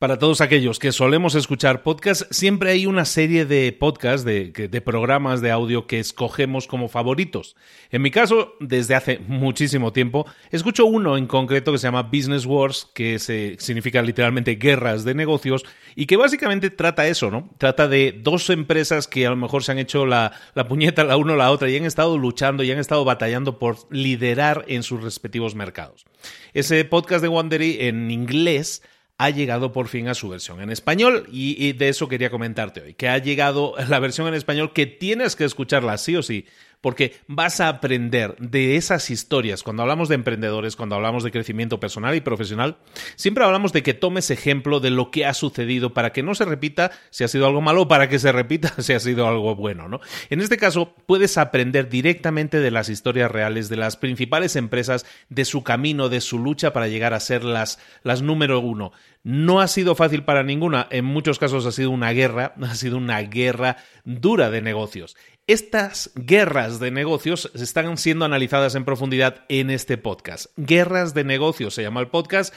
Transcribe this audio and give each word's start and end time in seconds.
Para 0.00 0.18
todos 0.18 0.40
aquellos 0.40 0.78
que 0.78 0.92
solemos 0.92 1.34
escuchar 1.34 1.82
podcasts, 1.82 2.26
siempre 2.30 2.70
hay 2.70 2.86
una 2.86 3.04
serie 3.04 3.44
de 3.44 3.70
podcasts, 3.70 4.24
de, 4.24 4.82
programas 4.82 5.42
de 5.42 5.50
audio 5.50 5.86
que 5.86 5.98
escogemos 5.98 6.66
como 6.66 6.88
favoritos. 6.88 7.54
En 7.90 8.00
mi 8.00 8.10
caso, 8.10 8.54
desde 8.60 8.94
hace 8.94 9.18
muchísimo 9.18 9.92
tiempo, 9.92 10.24
escucho 10.50 10.86
uno 10.86 11.18
en 11.18 11.26
concreto 11.26 11.70
que 11.70 11.76
se 11.76 11.86
llama 11.86 12.04
Business 12.04 12.46
Wars, 12.46 12.88
que 12.94 13.18
se, 13.18 13.56
significa 13.58 14.00
literalmente 14.00 14.54
guerras 14.54 15.04
de 15.04 15.12
negocios, 15.12 15.66
y 15.94 16.06
que 16.06 16.16
básicamente 16.16 16.70
trata 16.70 17.06
eso, 17.06 17.30
¿no? 17.30 17.50
Trata 17.58 17.86
de 17.86 18.18
dos 18.22 18.48
empresas 18.48 19.06
que 19.06 19.26
a 19.26 19.30
lo 19.30 19.36
mejor 19.36 19.64
se 19.64 19.72
han 19.72 19.78
hecho 19.78 20.06
la, 20.06 20.32
la 20.54 20.66
puñeta 20.66 21.04
la 21.04 21.18
una 21.18 21.34
o 21.34 21.36
la 21.36 21.50
otra 21.50 21.68
y 21.68 21.76
han 21.76 21.84
estado 21.84 22.16
luchando 22.16 22.62
y 22.62 22.70
han 22.70 22.78
estado 22.78 23.04
batallando 23.04 23.58
por 23.58 23.76
liderar 23.90 24.64
en 24.66 24.82
sus 24.82 25.02
respectivos 25.02 25.54
mercados. 25.54 26.06
Ese 26.54 26.82
podcast 26.86 27.20
de 27.20 27.28
Wandery 27.28 27.76
en 27.80 28.10
inglés 28.10 28.80
ha 29.20 29.28
llegado 29.28 29.70
por 29.70 29.88
fin 29.88 30.08
a 30.08 30.14
su 30.14 30.30
versión 30.30 30.62
en 30.62 30.70
español. 30.70 31.26
Y, 31.30 31.74
de 31.74 31.90
eso 31.90 32.08
quería 32.08 32.30
comentarte 32.30 32.80
hoy, 32.80 32.94
que 32.94 33.06
ha 33.06 33.18
llegado 33.18 33.74
la 33.88 33.98
versión 33.98 34.26
en 34.28 34.34
español 34.34 34.72
que 34.72 34.86
tienes 34.86 35.36
que 35.36 35.44
escucharla 35.44 35.98
sí 35.98 36.16
o 36.16 36.22
sí, 36.22 36.46
porque 36.80 37.16
vas 37.26 37.60
a 37.60 37.68
aprender 37.68 38.36
de 38.38 38.76
esas 38.76 39.10
historias. 39.10 39.62
Cuando 39.62 39.82
hablamos 39.82 40.08
de 40.08 40.14
emprendedores, 40.14 40.76
cuando 40.76 40.96
hablamos 40.96 41.24
de 41.24 41.30
crecimiento 41.30 41.80
personal 41.80 42.14
y 42.14 42.20
profesional, 42.20 42.78
siempre 43.16 43.44
hablamos 43.44 43.72
de 43.72 43.82
que 43.82 43.94
tomes 43.94 44.30
ejemplo 44.30 44.80
de 44.80 44.90
lo 44.90 45.10
que 45.10 45.26
ha 45.26 45.34
sucedido 45.34 45.92
para 45.92 46.12
que 46.12 46.22
no 46.22 46.34
se 46.34 46.44
repita 46.44 46.90
si 47.10 47.24
ha 47.24 47.28
sido 47.28 47.46
algo 47.46 47.60
malo 47.60 47.88
para 47.88 48.08
que 48.08 48.18
se 48.18 48.32
repita 48.32 48.74
si 48.82 48.92
ha 48.92 49.00
sido 49.00 49.28
algo 49.28 49.54
bueno, 49.56 49.88
¿no? 49.88 50.00
En 50.30 50.40
este 50.40 50.56
caso, 50.56 50.94
puedes 51.06 51.38
aprender 51.38 51.88
directamente 51.88 52.60
de 52.60 52.70
las 52.70 52.88
historias 52.88 53.30
reales 53.30 53.68
de 53.68 53.76
las 53.76 53.96
principales 53.96 54.56
empresas, 54.56 55.06
de 55.28 55.44
su 55.44 55.62
camino, 55.62 56.08
de 56.08 56.20
su 56.20 56.38
lucha 56.38 56.72
para 56.72 56.88
llegar 56.88 57.14
a 57.14 57.20
ser 57.20 57.44
las, 57.44 57.78
las 58.02 58.22
número 58.22 58.60
uno. 58.60 58.92
No 59.22 59.60
ha 59.60 59.68
sido 59.68 59.94
fácil 59.94 60.24
para 60.24 60.42
ninguna, 60.42 60.86
en 60.90 61.04
muchos 61.04 61.38
casos 61.38 61.66
ha 61.66 61.72
sido 61.72 61.90
una 61.90 62.12
guerra, 62.12 62.54
ha 62.62 62.74
sido 62.74 62.96
una 62.96 63.20
guerra 63.20 63.76
dura 64.04 64.50
de 64.50 64.62
negocios. 64.62 65.16
Estas 65.46 66.12
guerras 66.14 66.78
de 66.78 66.90
negocios 66.90 67.50
están 67.54 67.98
siendo 67.98 68.24
analizadas 68.24 68.74
en 68.76 68.84
profundidad 68.84 69.44
en 69.48 69.70
este 69.70 69.98
podcast. 69.98 70.46
Guerras 70.56 71.12
de 71.12 71.24
negocios 71.24 71.74
se 71.74 71.82
llama 71.82 72.00
el 72.00 72.08
podcast 72.08 72.54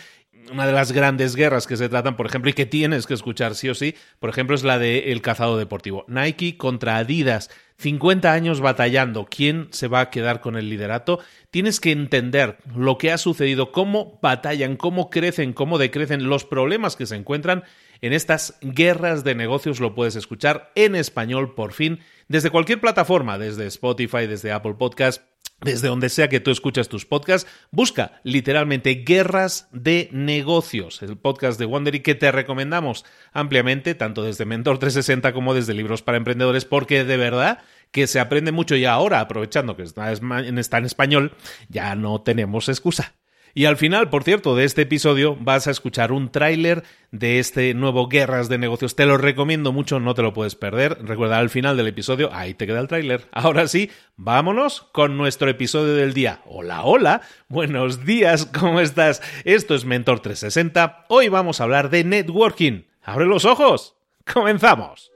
una 0.52 0.68
de 0.68 0.74
las 0.74 0.92
grandes 0.92 1.36
guerras 1.36 1.68
que 1.68 1.78
se 1.78 1.90
tratan, 1.90 2.16
por 2.16 2.26
ejemplo, 2.26 2.50
y 2.50 2.54
que 2.54 2.66
tienes 2.66 3.08
que 3.08 3.14
escuchar 3.14 3.56
sí 3.56 3.70
o 3.70 3.76
sí, 3.76 3.96
por 4.20 4.30
ejemplo, 4.30 4.56
es 4.56 4.64
la 4.64 4.80
de 4.80 5.12
el 5.12 5.22
cazado 5.22 5.58
deportivo. 5.58 6.06
Nike 6.08 6.58
contra 6.58 6.98
Adidas. 6.98 7.50
50 7.78 8.32
años 8.32 8.62
batallando. 8.62 9.26
¿Quién 9.30 9.68
se 9.72 9.88
va 9.88 10.02
a 10.02 10.10
quedar 10.10 10.42
con 10.42 10.56
el 10.56 10.70
liderato? 10.70 11.20
Tienes 11.52 11.80
que 11.80 11.92
entender 11.92 12.58
lo 12.76 12.98
que 12.98 13.12
ha 13.12 13.18
sucedido, 13.18 13.72
cómo 13.72 14.20
batallan, 14.22 14.78
cómo 14.78 15.10
crecen, 15.10 15.54
cómo 15.54 15.78
decrecen, 15.78 16.30
los 16.30 16.46
problemas 16.46 16.96
que 16.96 17.06
se 17.06 17.16
encuentran 17.16 17.64
en 18.02 18.14
estas 18.14 18.58
guerras 18.62 19.24
de 19.24 19.36
negocios. 19.36 19.80
Lo 19.80 19.96
puedes 19.96 20.16
escuchar 20.16 20.72
en 20.76 20.96
español 20.96 21.56
por 21.56 21.74
fin 21.74 22.00
desde 22.28 22.50
cualquier 22.50 22.80
plataforma, 22.80 23.38
desde 23.38 23.66
Spotify, 23.68 24.28
desde 24.28 24.52
Apple 24.52 24.76
Podcast 24.76 25.33
desde 25.64 25.88
donde 25.88 26.10
sea 26.10 26.30
que 26.30 26.40
tú 26.40 26.52
escuchas 26.52 26.90
tus 26.90 27.06
podcasts, 27.06 27.50
busca 27.72 28.20
literalmente 28.24 29.04
Guerras 29.06 29.68
de 29.72 30.10
Negocios, 30.12 31.02
el 31.02 31.18
podcast 31.18 31.60
de 31.60 31.66
Wondery 31.66 32.02
que 32.02 32.16
te 32.16 32.32
recomendamos 32.32 33.06
ampliamente, 33.32 33.96
tanto 33.96 34.24
desde 34.24 34.46
Mentor 34.46 34.80
360 34.80 35.34
como 35.34 35.54
desde 35.54 35.74
Libros 35.74 36.02
para 36.02 36.18
Emprendedores, 36.18 36.66
porque 36.66 37.04
de 37.04 37.18
verdad 37.18 37.60
que 37.92 38.08
se 38.08 38.20
aprende 38.20 38.52
mucho 38.52 38.76
y 38.76 38.86
ahora, 38.86 39.20
aprovechando 39.20 39.76
que 39.76 39.84
está 39.84 40.12
en 40.12 40.86
español, 40.86 41.36
ya 41.70 41.96
no 41.96 42.22
tenemos 42.22 42.68
excusa. 42.70 43.14
Y 43.56 43.66
al 43.66 43.78
final, 43.78 44.10
por 44.10 44.24
cierto, 44.24 44.56
de 44.56 44.64
este 44.64 44.82
episodio 44.82 45.38
vas 45.40 45.68
a 45.68 45.72
escuchar 45.72 46.12
un 46.12 46.32
tráiler 46.32 46.84
de 47.12 47.38
este 47.38 47.76
nuevo 47.76 48.08
Guerras 48.08 48.50
de 48.50 48.58
Negocios. 48.58 48.96
Te 48.96 49.06
lo 49.06 49.18
recomiendo 49.18 49.72
mucho, 49.72 50.00
no 50.00 50.16
te 50.16 50.24
lo 50.24 50.34
puedes 50.34 50.56
perder. 50.56 50.98
Recuerda 51.06 51.38
al 51.38 51.52
final 51.52 51.78
del 51.78 51.88
episodio, 51.88 52.34
ahí 52.34 52.56
te 52.56 52.66
queda 52.66 52.80
el 52.80 52.88
tráiler. 52.88 53.28
Ahora 53.32 53.68
sí, 53.68 53.92
vámonos 54.16 54.82
con 54.92 55.18
nuestro 55.18 55.50
episodio 55.50 55.94
del 55.94 56.16
día. 56.16 56.42
Hola, 56.46 56.84
hola, 56.84 57.22
buenos 57.48 58.06
días, 58.06 58.48
¿cómo 58.48 58.80
estás? 58.80 59.22
Esto 59.46 59.76
es 59.76 59.86
Mentor 59.86 60.22
360. 60.22 61.06
Hoy 61.10 61.30
vamos 61.30 61.62
a 61.62 61.66
hablar 61.66 61.92
de 61.92 62.04
networking. 62.04 62.86
¡Abre 63.04 63.28
los 63.28 63.46
ojos! 63.46 63.96
¡Comenzamos! 64.26 65.13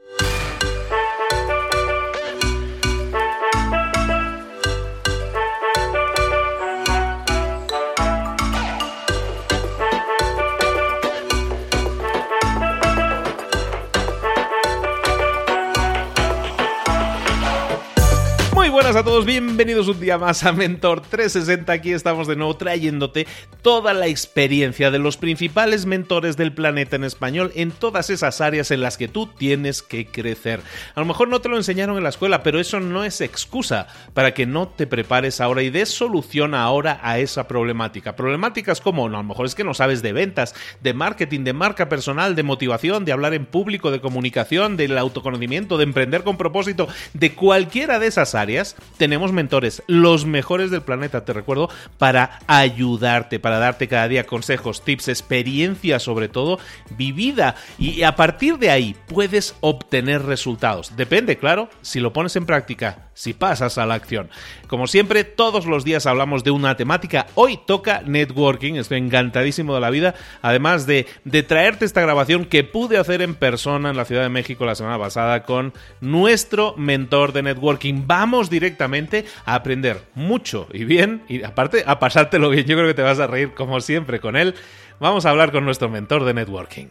Buenas 18.70 18.98
a 18.98 19.04
todos, 19.04 19.24
bienvenidos 19.24 19.88
un 19.88 20.00
día 20.00 20.18
más 20.18 20.44
a 20.44 20.52
Mentor 20.52 21.00
360. 21.02 21.72
Aquí 21.72 21.94
estamos 21.94 22.28
de 22.28 22.36
nuevo 22.36 22.58
trayéndote 22.58 23.26
toda 23.62 23.94
la 23.94 24.08
experiencia 24.08 24.92
de 24.92 25.00
los 25.00 25.16
principales 25.16 25.86
mentores 25.86 26.36
del 26.36 26.52
planeta 26.52 26.98
en 26.98 27.06
español 27.06 27.52
en 27.56 27.72
todas 27.72 28.10
esas 28.10 28.42
áreas 28.42 28.72
en 28.72 28.82
las 28.82 28.98
que 28.98 29.08
tú 29.08 29.28
tienes 29.28 29.82
que 29.82 30.08
crecer. 30.08 30.60
A 30.96 31.00
lo 31.00 31.06
mejor 31.06 31.30
no 31.30 31.40
te 31.40 31.48
lo 31.48 31.56
enseñaron 31.56 31.96
en 31.96 32.04
la 32.04 32.10
escuela, 32.10 32.44
pero 32.44 32.60
eso 32.60 32.82
no 32.82 33.06
es 33.06 33.22
excusa 33.22 33.88
para 34.14 34.34
que 34.34 34.46
no 34.46 34.68
te 34.68 34.86
prepares 34.86 35.40
ahora 35.40 35.64
y 35.64 35.70
des 35.70 35.90
solución 35.90 36.54
ahora 36.54 37.00
a 37.04 37.20
esa 37.20 37.48
problemática. 37.48 38.18
Problemáticas 38.18 38.82
como, 38.82 39.08
no, 39.08 39.18
a 39.18 39.22
lo 39.22 39.30
mejor 39.30 39.46
es 39.46 39.56
que 39.56 39.64
no 39.64 39.74
sabes 39.74 40.02
de 40.02 40.12
ventas, 40.12 40.56
de 40.82 40.94
marketing, 40.94 41.46
de 41.46 41.54
marca 41.54 41.88
personal, 41.88 42.36
de 42.36 42.44
motivación, 42.44 43.06
de 43.06 43.14
hablar 43.14 43.34
en 43.34 43.46
público, 43.46 43.92
de 43.92 44.02
comunicación, 44.02 44.76
del 44.76 44.98
autoconocimiento, 44.98 45.78
de 45.78 45.86
emprender 45.86 46.24
con 46.24 46.38
propósito, 46.38 46.90
de 47.14 47.34
cualquiera 47.34 48.00
de 48.00 48.08
esas 48.08 48.36
áreas 48.36 48.57
tenemos 48.98 49.32
mentores, 49.32 49.84
los 49.88 50.26
mejores 50.26 50.72
del 50.72 50.82
planeta, 50.82 51.26
te 51.26 51.34
recuerdo, 51.34 51.70
para 51.98 52.40
ayudarte, 52.48 53.40
para 53.40 53.60
darte 53.60 53.88
cada 53.88 54.08
día 54.08 54.26
consejos, 54.26 54.84
tips, 54.84 55.08
experiencia 55.10 56.00
sobre 56.00 56.30
todo, 56.30 56.60
vivida. 56.98 57.56
Y 57.78 58.04
a 58.04 58.16
partir 58.16 58.58
de 58.58 58.70
ahí 58.70 58.96
puedes 59.08 59.56
obtener 59.62 60.24
resultados. 60.24 60.96
Depende, 60.96 61.38
claro, 61.38 61.70
si 61.82 62.00
lo 62.00 62.14
pones 62.14 62.36
en 62.36 62.46
práctica, 62.46 63.07
si 63.18 63.34
pasas 63.34 63.80
a 63.80 63.88
la 63.88 63.96
acción. 63.96 64.30
Como 64.68 64.86
siempre, 64.86 65.24
todos 65.24 65.66
los 65.66 65.84
días 65.84 66.06
hablamos 66.06 66.44
de 66.44 66.52
una 66.52 66.78
temática. 66.78 67.26
Hoy 67.34 67.60
toca 67.66 68.04
networking, 68.06 68.76
estoy 68.76 69.00
encantadísimo 69.00 69.74
de 69.74 69.82
la 69.82 69.90
vida. 69.90 70.14
Además 70.44 70.86
de, 70.86 71.08
de 71.24 71.42
traerte 71.42 71.86
esta 71.86 72.02
grabación 72.02 72.46
que 72.46 72.64
pude 72.64 73.00
hacer 73.00 73.24
en 73.24 73.34
persona 73.34 73.90
en 73.90 73.98
la 73.98 74.06
Ciudad 74.06 74.22
de 74.22 74.30
México 74.30 74.66
la 74.66 74.76
semana 74.76 75.00
pasada 75.00 75.44
con 75.44 75.74
nuestro 76.00 76.76
mentor 76.78 77.34
de 77.34 77.42
networking. 77.42 78.04
Vamos 78.06 78.52
directamente 78.52 79.26
a 79.46 79.56
aprender 79.56 80.04
mucho 80.14 80.68
y 80.72 80.86
bien, 80.86 81.24
y 81.28 81.42
aparte 81.42 81.84
a 81.88 81.98
pasártelo 81.98 82.52
bien. 82.52 82.68
Yo 82.68 82.76
creo 82.76 82.88
que 82.88 82.94
te 82.94 83.02
vas 83.02 83.20
a 83.20 83.26
reír 83.26 83.56
como 83.56 83.82
siempre 83.82 84.20
con 84.20 84.36
él. 84.36 84.54
Vamos 85.00 85.26
a 85.26 85.32
hablar 85.32 85.52
con 85.52 85.66
nuestro 85.66 85.90
mentor 85.90 86.24
de 86.24 86.36
networking. 86.36 86.88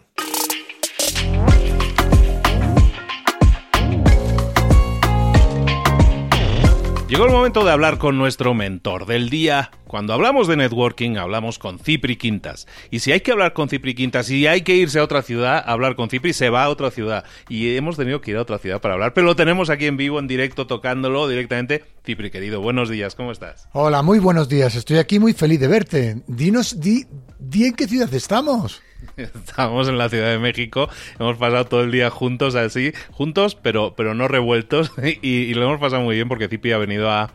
Llegó 7.09 7.25
el 7.25 7.31
momento 7.31 7.65
de 7.65 7.71
hablar 7.71 7.99
con 7.99 8.19
nuestro 8.19 8.53
mentor 8.53 9.07
del 9.07 9.31
día. 9.31 9.71
Cuando 9.87 10.13
hablamos 10.13 10.49
de 10.49 10.57
networking, 10.57 11.19
hablamos 11.19 11.61
con 11.61 11.79
Cipri 11.79 12.17
Quintas. 12.17 12.67
Y 12.91 12.99
si 12.99 13.13
hay 13.13 13.21
que 13.21 13.31
hablar 13.31 13.53
con 13.53 13.69
Cipri 13.69 13.95
Quintas, 13.95 14.29
y 14.29 14.49
hay 14.49 14.63
que 14.63 14.75
irse 14.75 14.99
a 14.99 15.05
otra 15.05 15.23
ciudad, 15.23 15.63
hablar 15.65 15.95
con 15.95 16.11
Cipri 16.11 16.33
se 16.33 16.51
va 16.51 16.65
a 16.65 16.69
otra 16.69 16.91
ciudad. 16.91 17.25
Y 17.49 17.77
hemos 17.77 17.97
tenido 17.97 18.21
que 18.21 18.33
ir 18.33 18.39
a 18.39 18.43
otra 18.43 18.59
ciudad 18.59 18.81
para 18.81 18.95
hablar, 18.95 19.15
pero 19.15 19.25
lo 19.25 19.37
tenemos 19.37 19.71
aquí 19.71 19.87
en 19.87 19.97
vivo, 19.97 20.19
en 20.19 20.27
directo, 20.27 20.67
tocándolo 20.67 21.29
directamente. 21.29 21.85
Cipri, 22.05 22.33
querido, 22.33 22.61
buenos 22.61 22.89
días, 22.89 23.15
¿cómo 23.15 23.31
estás? 23.31 23.69
Hola, 23.73 24.03
muy 24.03 24.19
buenos 24.19 24.49
días. 24.49 24.75
Estoy 24.75 24.97
aquí 24.97 25.21
muy 25.21 25.33
feliz 25.33 25.61
de 25.61 25.69
verte. 25.69 26.23
Dinos, 26.27 26.81
di, 26.81 27.05
di 27.39 27.67
en 27.67 27.75
qué 27.75 27.87
ciudad 27.87 28.13
estamos. 28.13 28.83
Estamos 29.17 29.89
en 29.89 29.99
la 29.99 30.09
Ciudad 30.09 30.31
de 30.31 30.39
México, 30.39 30.89
hemos 31.19 31.37
pasado 31.37 31.65
todo 31.67 31.83
el 31.83 31.91
día 31.91 32.11
juntos 32.11 32.55
así, 32.55 32.93
juntos, 33.13 33.57
pero, 33.61 33.95
pero 33.97 34.15
no 34.15 34.29
revueltos, 34.29 34.93
y, 35.23 35.55
lo 35.55 35.65
hemos 35.65 35.81
pasado 35.81 36.03
muy 36.03 36.17
bien 36.17 36.29
porque 36.29 36.49
Cipi 36.49 36.73
ha 36.73 36.79
venido 36.79 37.11
a, 37.11 37.31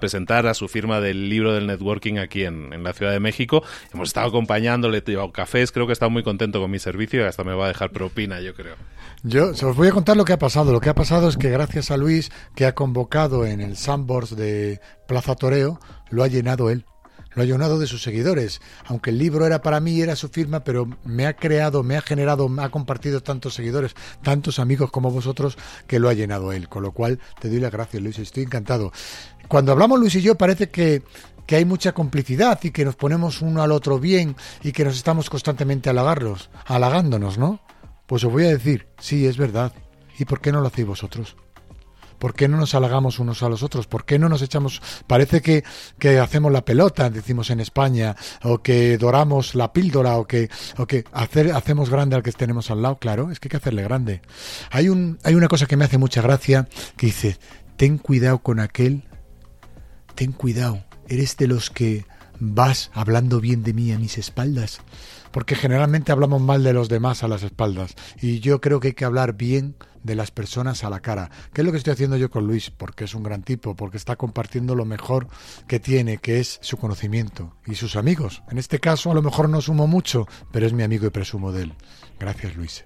presentar 0.00 0.46
a 0.46 0.54
su 0.54 0.68
firma 0.68 1.00
del 1.00 1.28
libro 1.28 1.52
del 1.52 1.66
networking 1.66 2.16
aquí 2.16 2.44
en, 2.44 2.82
la 2.82 2.92
Ciudad 2.94 3.12
de 3.12 3.20
México. 3.20 3.62
Hemos 3.92 4.08
estado 4.08 4.28
acompañándole, 4.28 4.98
he 4.98 5.02
llevado 5.02 5.32
cafés, 5.32 5.70
creo 5.70 5.86
que 5.86 5.92
está 5.92 6.08
muy 6.08 6.22
contento 6.22 6.60
con 6.60 6.70
mi 6.70 6.78
servicio 6.78 7.20
y 7.20 7.24
hasta 7.24 7.44
me 7.44 7.54
va 7.54 7.66
a 7.66 7.68
dejar 7.68 7.90
propina, 7.90 8.40
yo 8.40 8.54
creo. 8.54 8.74
Yo 9.22 9.50
os 9.50 9.76
voy 9.76 9.88
a 9.88 9.92
contar 9.92 10.16
lo 10.16 10.24
que 10.24 10.32
ha 10.32 10.38
pasado. 10.38 10.72
Lo 10.72 10.80
que 10.80 10.88
ha 10.88 10.94
pasado 10.94 11.28
es 11.28 11.36
que 11.36 11.50
gracias 11.50 11.90
a 11.90 11.96
Luis, 11.96 12.32
que 12.56 12.64
ha 12.64 12.74
convocado 12.74 13.44
en 13.44 13.60
el 13.60 13.76
Sandbox 13.76 14.34
de 14.34 14.80
Plaza 15.06 15.36
Toreo, 15.36 15.78
lo 16.10 16.24
ha 16.24 16.28
llenado 16.28 16.70
él 16.70 16.86
lo 17.34 17.42
ha 17.42 17.46
llenado 17.46 17.78
de 17.78 17.86
sus 17.86 18.02
seguidores. 18.02 18.60
Aunque 18.86 19.10
el 19.10 19.18
libro 19.18 19.46
era 19.46 19.62
para 19.62 19.80
mí, 19.80 20.00
era 20.00 20.16
su 20.16 20.28
firma, 20.28 20.60
pero 20.60 20.88
me 21.04 21.26
ha 21.26 21.34
creado, 21.34 21.82
me 21.82 21.96
ha 21.96 22.02
generado, 22.02 22.48
me 22.48 22.62
ha 22.62 22.70
compartido 22.70 23.22
tantos 23.22 23.54
seguidores, 23.54 23.94
tantos 24.22 24.58
amigos 24.58 24.90
como 24.90 25.10
vosotros, 25.10 25.56
que 25.86 25.98
lo 25.98 26.08
ha 26.08 26.14
llenado 26.14 26.52
él. 26.52 26.68
Con 26.68 26.82
lo 26.82 26.92
cual, 26.92 27.18
te 27.40 27.48
doy 27.48 27.60
las 27.60 27.72
gracias, 27.72 28.02
Luis. 28.02 28.18
Estoy 28.18 28.44
encantado. 28.44 28.92
Cuando 29.48 29.72
hablamos 29.72 30.00
Luis 30.00 30.14
y 30.14 30.22
yo, 30.22 30.36
parece 30.36 30.68
que 30.68 31.02
que 31.46 31.56
hay 31.56 31.64
mucha 31.64 31.92
complicidad 31.92 32.58
y 32.62 32.70
que 32.70 32.84
nos 32.84 32.96
ponemos 32.96 33.42
uno 33.42 33.62
al 33.62 33.72
otro 33.72 33.98
bien 33.98 34.36
y 34.62 34.72
que 34.72 34.84
nos 34.84 34.96
estamos 34.96 35.28
constantemente 35.28 35.90
halagarlos, 35.90 36.50
halagándonos, 36.66 37.36
¿no? 37.36 37.60
Pues 38.06 38.24
os 38.24 38.32
voy 38.32 38.44
a 38.44 38.50
decir, 38.50 38.86
sí, 38.98 39.26
es 39.26 39.36
verdad. 39.36 39.72
¿Y 40.18 40.24
por 40.24 40.40
qué 40.40 40.52
no 40.52 40.60
lo 40.60 40.68
hacéis 40.68 40.86
vosotros? 40.86 41.36
¿Por 42.22 42.34
qué 42.34 42.46
no 42.46 42.56
nos 42.56 42.76
halagamos 42.76 43.18
unos 43.18 43.42
a 43.42 43.48
los 43.48 43.64
otros? 43.64 43.88
¿Por 43.88 44.04
qué 44.04 44.16
no 44.16 44.28
nos 44.28 44.42
echamos... 44.42 44.80
Parece 45.08 45.42
que, 45.42 45.64
que 45.98 46.20
hacemos 46.20 46.52
la 46.52 46.64
pelota, 46.64 47.10
decimos 47.10 47.50
en 47.50 47.58
España, 47.58 48.14
o 48.44 48.62
que 48.62 48.96
doramos 48.96 49.56
la 49.56 49.72
píldora, 49.72 50.16
o 50.18 50.24
que, 50.24 50.48
o 50.78 50.86
que 50.86 51.02
hacemos 51.14 51.90
grande 51.90 52.14
al 52.14 52.22
que 52.22 52.30
tenemos 52.30 52.70
al 52.70 52.80
lado. 52.80 53.00
Claro, 53.00 53.32
es 53.32 53.40
que 53.40 53.48
hay 53.48 53.50
que 53.50 53.56
hacerle 53.56 53.82
grande. 53.82 54.22
Hay, 54.70 54.88
un, 54.88 55.18
hay 55.24 55.34
una 55.34 55.48
cosa 55.48 55.66
que 55.66 55.76
me 55.76 55.84
hace 55.84 55.98
mucha 55.98 56.22
gracia, 56.22 56.68
que 56.96 57.06
dice, 57.06 57.38
ten 57.76 57.98
cuidado 57.98 58.38
con 58.38 58.60
aquel, 58.60 59.02
ten 60.14 60.30
cuidado, 60.30 60.84
eres 61.08 61.36
de 61.38 61.48
los 61.48 61.70
que 61.70 62.06
vas 62.38 62.92
hablando 62.94 63.40
bien 63.40 63.64
de 63.64 63.72
mí 63.72 63.90
a 63.90 63.98
mis 63.98 64.16
espaldas 64.16 64.80
porque 65.32 65.56
generalmente 65.56 66.12
hablamos 66.12 66.40
mal 66.42 66.62
de 66.62 66.72
los 66.74 66.88
demás 66.88 67.22
a 67.22 67.28
las 67.28 67.42
espaldas 67.42 67.94
y 68.20 68.40
yo 68.40 68.60
creo 68.60 68.80
que 68.80 68.88
hay 68.88 68.94
que 68.94 69.04
hablar 69.04 69.32
bien 69.32 69.74
de 70.02 70.14
las 70.14 70.30
personas 70.30 70.84
a 70.84 70.90
la 70.90 71.00
cara. 71.00 71.30
¿Qué 71.52 71.60
es 71.60 71.64
lo 71.64 71.72
que 71.72 71.78
estoy 71.78 71.92
haciendo 71.92 72.16
yo 72.16 72.30
con 72.30 72.46
Luis? 72.46 72.70
Porque 72.70 73.04
es 73.04 73.14
un 73.14 73.22
gran 73.22 73.42
tipo, 73.42 73.76
porque 73.76 73.96
está 73.96 74.16
compartiendo 74.16 74.74
lo 74.74 74.84
mejor 74.84 75.28
que 75.66 75.80
tiene, 75.80 76.18
que 76.18 76.40
es 76.40 76.58
su 76.62 76.76
conocimiento 76.76 77.54
y 77.66 77.74
sus 77.74 77.96
amigos. 77.96 78.42
En 78.50 78.58
este 78.58 78.80
caso 78.80 79.10
a 79.10 79.14
lo 79.14 79.22
mejor 79.22 79.48
no 79.48 79.60
sumo 79.60 79.86
mucho, 79.86 80.26
pero 80.50 80.66
es 80.66 80.72
mi 80.72 80.82
amigo 80.82 81.06
y 81.06 81.10
presumo 81.10 81.52
de 81.52 81.64
él. 81.64 81.72
Gracias, 82.22 82.54
Luis. 82.54 82.84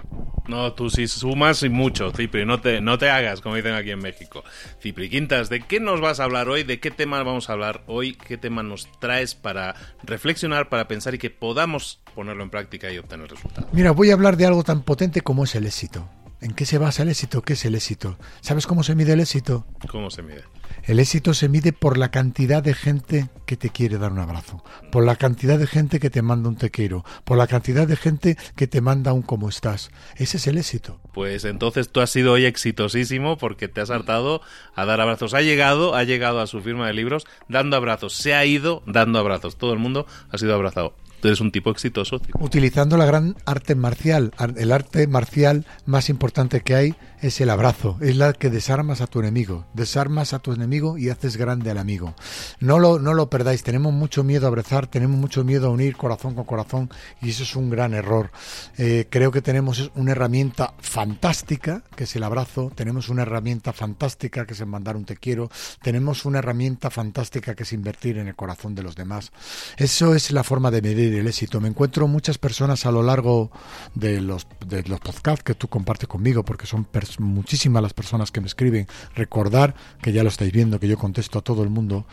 No, 0.48 0.72
tú 0.72 0.88
sí 0.88 1.06
sumas 1.08 1.62
y 1.62 1.68
mucho, 1.68 2.10
Cipri. 2.10 2.46
No 2.46 2.60
te, 2.60 2.80
no 2.80 2.96
te 2.96 3.10
hagas, 3.10 3.42
como 3.42 3.56
dicen 3.56 3.74
aquí 3.74 3.90
en 3.90 3.98
México. 3.98 4.42
Cipri 4.80 5.10
Quintas, 5.10 5.50
¿de 5.50 5.60
qué 5.60 5.78
nos 5.78 6.00
vas 6.00 6.20
a 6.20 6.24
hablar 6.24 6.48
hoy? 6.48 6.62
¿De 6.62 6.80
qué 6.80 6.90
tema 6.90 7.22
vamos 7.22 7.50
a 7.50 7.52
hablar 7.52 7.82
hoy? 7.86 8.14
¿Qué 8.14 8.38
tema 8.38 8.62
nos 8.62 8.88
traes 8.98 9.34
para 9.34 9.74
reflexionar, 10.04 10.70
para 10.70 10.88
pensar 10.88 11.14
y 11.14 11.18
que 11.18 11.28
podamos 11.28 12.00
ponerlo 12.14 12.44
en 12.44 12.50
práctica 12.50 12.90
y 12.90 12.96
obtener 12.96 13.28
resultados? 13.30 13.70
Mira, 13.74 13.90
voy 13.90 14.10
a 14.10 14.14
hablar 14.14 14.38
de 14.38 14.46
algo 14.46 14.64
tan 14.64 14.82
potente 14.82 15.20
como 15.20 15.44
es 15.44 15.54
el 15.54 15.66
éxito. 15.66 16.08
¿En 16.46 16.54
qué 16.54 16.64
se 16.64 16.78
basa 16.78 17.02
el 17.02 17.08
éxito? 17.08 17.42
¿Qué 17.42 17.54
es 17.54 17.64
el 17.64 17.74
éxito? 17.74 18.18
¿Sabes 18.40 18.68
cómo 18.68 18.84
se 18.84 18.94
mide 18.94 19.14
el 19.14 19.18
éxito? 19.18 19.66
¿Cómo 19.88 20.12
se 20.12 20.22
mide? 20.22 20.44
El 20.84 21.00
éxito 21.00 21.34
se 21.34 21.48
mide 21.48 21.72
por 21.72 21.98
la 21.98 22.12
cantidad 22.12 22.62
de 22.62 22.72
gente 22.72 23.30
que 23.46 23.56
te 23.56 23.70
quiere 23.70 23.98
dar 23.98 24.12
un 24.12 24.20
abrazo, 24.20 24.62
por 24.92 25.04
la 25.04 25.16
cantidad 25.16 25.58
de 25.58 25.66
gente 25.66 25.98
que 25.98 26.08
te 26.08 26.22
manda 26.22 26.48
un 26.48 26.54
te 26.54 26.70
quiero, 26.70 27.04
por 27.24 27.36
la 27.36 27.48
cantidad 27.48 27.88
de 27.88 27.96
gente 27.96 28.36
que 28.54 28.68
te 28.68 28.80
manda 28.80 29.12
un 29.12 29.22
cómo 29.22 29.48
estás. 29.48 29.90
Ese 30.14 30.36
es 30.36 30.46
el 30.46 30.56
éxito. 30.56 31.00
Pues 31.12 31.44
entonces 31.44 31.88
tú 31.88 32.00
has 32.00 32.10
sido 32.10 32.34
hoy 32.34 32.44
exitosísimo 32.44 33.38
porque 33.38 33.66
te 33.66 33.80
has 33.80 33.90
hartado 33.90 34.40
a 34.76 34.84
dar 34.84 35.00
abrazos. 35.00 35.34
Ha 35.34 35.42
llegado, 35.42 35.96
ha 35.96 36.04
llegado 36.04 36.40
a 36.40 36.46
su 36.46 36.60
firma 36.60 36.86
de 36.86 36.94
libros 36.94 37.26
dando 37.48 37.76
abrazos. 37.76 38.12
Se 38.12 38.34
ha 38.34 38.44
ido 38.44 38.84
dando 38.86 39.18
abrazos. 39.18 39.56
Todo 39.56 39.72
el 39.72 39.80
mundo 39.80 40.06
ha 40.30 40.38
sido 40.38 40.54
abrazado. 40.54 40.94
Tú 41.26 41.30
eres 41.30 41.40
un 41.40 41.50
tipo 41.50 41.72
exitoso. 41.72 42.20
Utilizando 42.38 42.96
la 42.96 43.04
gran 43.04 43.34
arte 43.46 43.74
marcial. 43.74 44.30
El 44.56 44.70
arte 44.70 45.08
marcial 45.08 45.66
más 45.84 46.08
importante 46.08 46.60
que 46.60 46.76
hay 46.76 46.94
es 47.20 47.40
el 47.40 47.50
abrazo. 47.50 47.96
Es 48.00 48.16
la 48.16 48.32
que 48.32 48.48
desarmas 48.48 49.00
a 49.00 49.08
tu 49.08 49.18
enemigo. 49.18 49.66
Desarmas 49.74 50.32
a 50.32 50.38
tu 50.38 50.52
enemigo 50.52 50.98
y 50.98 51.08
haces 51.08 51.36
grande 51.36 51.72
al 51.72 51.78
amigo. 51.78 52.14
No 52.60 52.78
lo, 52.78 53.00
no 53.00 53.12
lo 53.12 53.28
perdáis. 53.28 53.64
Tenemos 53.64 53.92
mucho 53.92 54.22
miedo 54.22 54.46
a 54.46 54.48
abrazar, 54.48 54.86
tenemos 54.86 55.18
mucho 55.18 55.42
miedo 55.42 55.66
a 55.66 55.70
unir 55.70 55.96
corazón 55.96 56.36
con 56.36 56.44
corazón 56.44 56.90
y 57.20 57.30
eso 57.30 57.42
es 57.42 57.56
un 57.56 57.70
gran 57.70 57.92
error. 57.92 58.30
Eh, 58.78 59.06
creo 59.10 59.32
que 59.32 59.42
tenemos 59.42 59.90
una 59.96 60.12
herramienta 60.12 60.74
fantástica 60.78 61.82
que 61.96 62.04
es 62.04 62.14
el 62.14 62.22
abrazo. 62.22 62.70
Tenemos 62.72 63.08
una 63.08 63.22
herramienta 63.22 63.72
fantástica 63.72 64.46
que 64.46 64.54
es 64.54 64.60
el 64.60 64.66
mandar 64.66 64.94
un 64.94 65.04
te 65.04 65.16
quiero. 65.16 65.50
Tenemos 65.82 66.24
una 66.24 66.38
herramienta 66.38 66.90
fantástica 66.90 67.56
que 67.56 67.64
es 67.64 67.72
invertir 67.72 68.18
en 68.18 68.28
el 68.28 68.36
corazón 68.36 68.76
de 68.76 68.84
los 68.84 68.94
demás. 68.94 69.32
Eso 69.76 70.14
es 70.14 70.30
la 70.30 70.44
forma 70.44 70.70
de 70.70 70.82
medir 70.82 71.15
el 71.18 71.26
éxito. 71.26 71.60
Me 71.60 71.68
encuentro 71.68 72.08
muchas 72.08 72.38
personas 72.38 72.86
a 72.86 72.90
lo 72.90 73.02
largo 73.02 73.50
de 73.94 74.20
los, 74.20 74.46
de 74.66 74.82
los 74.84 75.00
podcasts 75.00 75.42
que 75.42 75.54
tú 75.54 75.68
compartes 75.68 76.08
conmigo, 76.08 76.44
porque 76.44 76.66
son 76.66 76.86
muchísimas 77.18 77.82
las 77.82 77.94
personas 77.94 78.30
que 78.30 78.40
me 78.40 78.46
escriben. 78.46 78.86
Recordar 79.14 79.74
que 80.02 80.12
ya 80.12 80.22
lo 80.22 80.28
estáis 80.28 80.52
viendo, 80.52 80.80
que 80.80 80.88
yo 80.88 80.98
contesto 80.98 81.38
a 81.38 81.42
todo 81.42 81.62
el 81.62 81.70
mundo. 81.70 82.06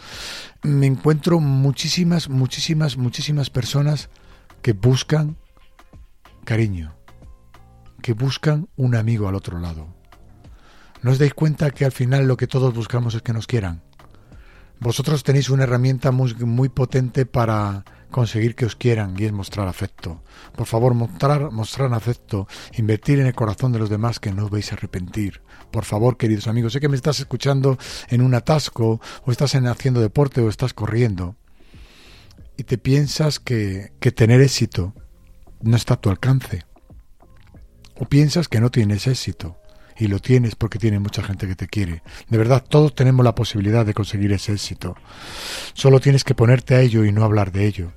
Me 0.62 0.88
encuentro 0.88 1.40
muchísimas, 1.40 2.30
muchísimas, 2.30 2.98
muchísimas 2.98 3.50
personas 3.50 4.10
que 4.62 4.74
buscan 4.74 5.38
cariño, 6.44 6.96
que 8.02 8.14
buscan 8.14 8.70
un 8.76 8.96
amigo 8.96 9.28
al 9.28 9.36
otro 9.36 9.60
lado. 9.60 9.88
¿No 11.02 11.12
os 11.12 11.20
dais 11.20 11.34
cuenta 11.34 11.72
que 11.72 11.84
al 11.84 11.92
final 11.92 12.28
lo 12.28 12.38
que 12.38 12.48
todos 12.48 12.74
buscamos 12.74 13.14
es 13.14 13.22
que 13.22 13.34
nos 13.34 13.46
quieran? 13.46 13.84
Vosotros 14.80 15.24
tenéis 15.24 15.50
una 15.50 15.64
herramienta 15.64 16.12
muy, 16.12 16.34
muy 16.34 16.70
potente 16.70 17.26
para 17.26 17.84
conseguir 18.14 18.56
que 18.56 18.66
os 18.66 18.78
quieran 18.78 19.16
y 19.18 19.26
es 19.26 19.34
mostrar 19.34 19.68
afecto. 19.68 20.24
Por 20.56 20.66
favor, 20.66 20.94
mostrar, 20.94 21.52
mostrar 21.52 21.94
afecto, 21.94 22.48
invertir 22.78 23.20
en 23.20 23.28
el 23.28 23.36
corazón 23.36 23.74
de 23.74 23.80
los 23.80 23.90
demás 23.90 24.22
que 24.22 24.32
no 24.32 24.46
os 24.46 24.50
vais 24.50 24.72
a 24.72 24.76
arrepentir. 24.76 25.42
Por 25.72 25.84
favor, 25.84 26.16
queridos 26.16 26.48
amigos, 26.48 26.72
sé 26.72 26.80
que 26.80 26.88
me 26.88 26.96
estás 26.96 27.20
escuchando 27.20 27.78
en 28.08 28.22
un 28.22 28.34
atasco, 28.34 29.02
o 29.26 29.32
estás 29.32 29.56
en, 29.56 29.68
haciendo 29.68 30.00
deporte, 30.00 30.40
o 30.40 30.48
estás 30.48 30.74
corriendo, 30.74 31.36
y 32.56 32.64
te 32.64 32.78
piensas 32.78 33.42
que, 33.42 33.92
que 34.00 34.14
tener 34.14 34.40
éxito 34.40 34.94
no 35.62 35.76
está 35.76 35.96
a 35.96 36.02
tu 36.02 36.10
alcance. 36.10 36.64
O 37.96 38.06
piensas 38.06 38.48
que 38.48 38.62
no 38.62 38.72
tienes 38.72 39.08
éxito 39.08 39.58
y 39.98 40.08
lo 40.08 40.20
tienes 40.20 40.56
porque 40.56 40.80
tiene 40.80 41.00
mucha 41.00 41.24
gente 41.24 41.48
que 41.48 41.56
te 41.56 41.68
quiere. 41.68 42.04
De 42.30 42.38
verdad, 42.38 42.64
todos 42.68 42.96
tenemos 42.96 43.24
la 43.24 43.36
posibilidad 43.36 43.86
de 43.86 43.94
conseguir 43.94 44.32
ese 44.32 44.54
éxito. 44.54 44.96
Solo 45.74 46.00
tienes 46.00 46.24
que 46.24 46.36
ponerte 46.36 46.76
a 46.76 46.82
ello 46.82 47.06
y 47.06 47.12
no 47.12 47.24
hablar 47.24 47.52
de 47.52 47.66
ello. 47.66 47.94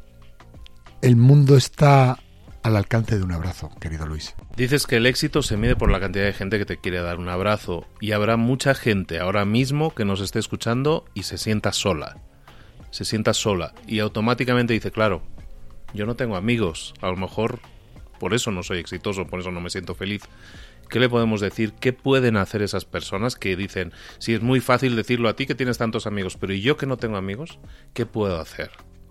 El 1.02 1.16
mundo 1.16 1.56
está 1.56 2.18
al 2.62 2.76
alcance 2.76 3.16
de 3.16 3.22
un 3.22 3.30
abrazo, 3.30 3.70
querido 3.80 4.06
Luis. 4.06 4.34
Dices 4.56 4.86
que 4.86 4.96
el 4.96 5.06
éxito 5.06 5.42
se 5.42 5.56
mide 5.56 5.76
por 5.76 5.90
la 5.90 6.00
cantidad 6.00 6.24
de 6.24 6.32
gente 6.32 6.58
que 6.58 6.64
te 6.64 6.78
quiere 6.78 7.00
dar 7.00 7.18
un 7.18 7.28
abrazo 7.28 7.86
y 8.00 8.12
habrá 8.12 8.36
mucha 8.36 8.74
gente 8.74 9.20
ahora 9.20 9.44
mismo 9.44 9.94
que 9.94 10.04
nos 10.04 10.20
esté 10.20 10.38
escuchando 10.38 11.04
y 11.14 11.24
se 11.24 11.38
sienta 11.38 11.72
sola. 11.72 12.16
Se 12.90 13.04
sienta 13.04 13.34
sola 13.34 13.74
y 13.86 13.98
automáticamente 13.98 14.72
dice, 14.72 14.90
claro, 14.90 15.22
yo 15.92 16.06
no 16.06 16.16
tengo 16.16 16.34
amigos, 16.34 16.94
a 17.02 17.08
lo 17.08 17.16
mejor 17.16 17.60
por 18.18 18.34
eso 18.34 18.50
no 18.50 18.62
soy 18.62 18.78
exitoso, 18.78 19.26
por 19.26 19.40
eso 19.40 19.50
no 19.50 19.60
me 19.60 19.70
siento 19.70 19.94
feliz. 19.94 20.22
¿Qué 20.88 20.98
le 20.98 21.08
podemos 21.08 21.40
decir? 21.40 21.72
¿Qué 21.78 21.92
pueden 21.92 22.36
hacer 22.36 22.62
esas 22.62 22.84
personas 22.84 23.36
que 23.36 23.54
dicen, 23.54 23.92
si 24.18 24.34
es 24.34 24.40
muy 24.40 24.60
fácil 24.60 24.96
decirlo 24.96 25.28
a 25.28 25.36
ti 25.36 25.46
que 25.46 25.54
tienes 25.54 25.78
tantos 25.78 26.06
amigos, 26.06 26.36
pero 26.36 26.54
¿y 26.54 26.62
yo 26.62 26.76
que 26.76 26.86
no 26.86 26.96
tengo 26.96 27.16
amigos? 27.16 27.58
¿Qué 27.92 28.06
puedo 28.06 28.40
hacer? 28.40 28.70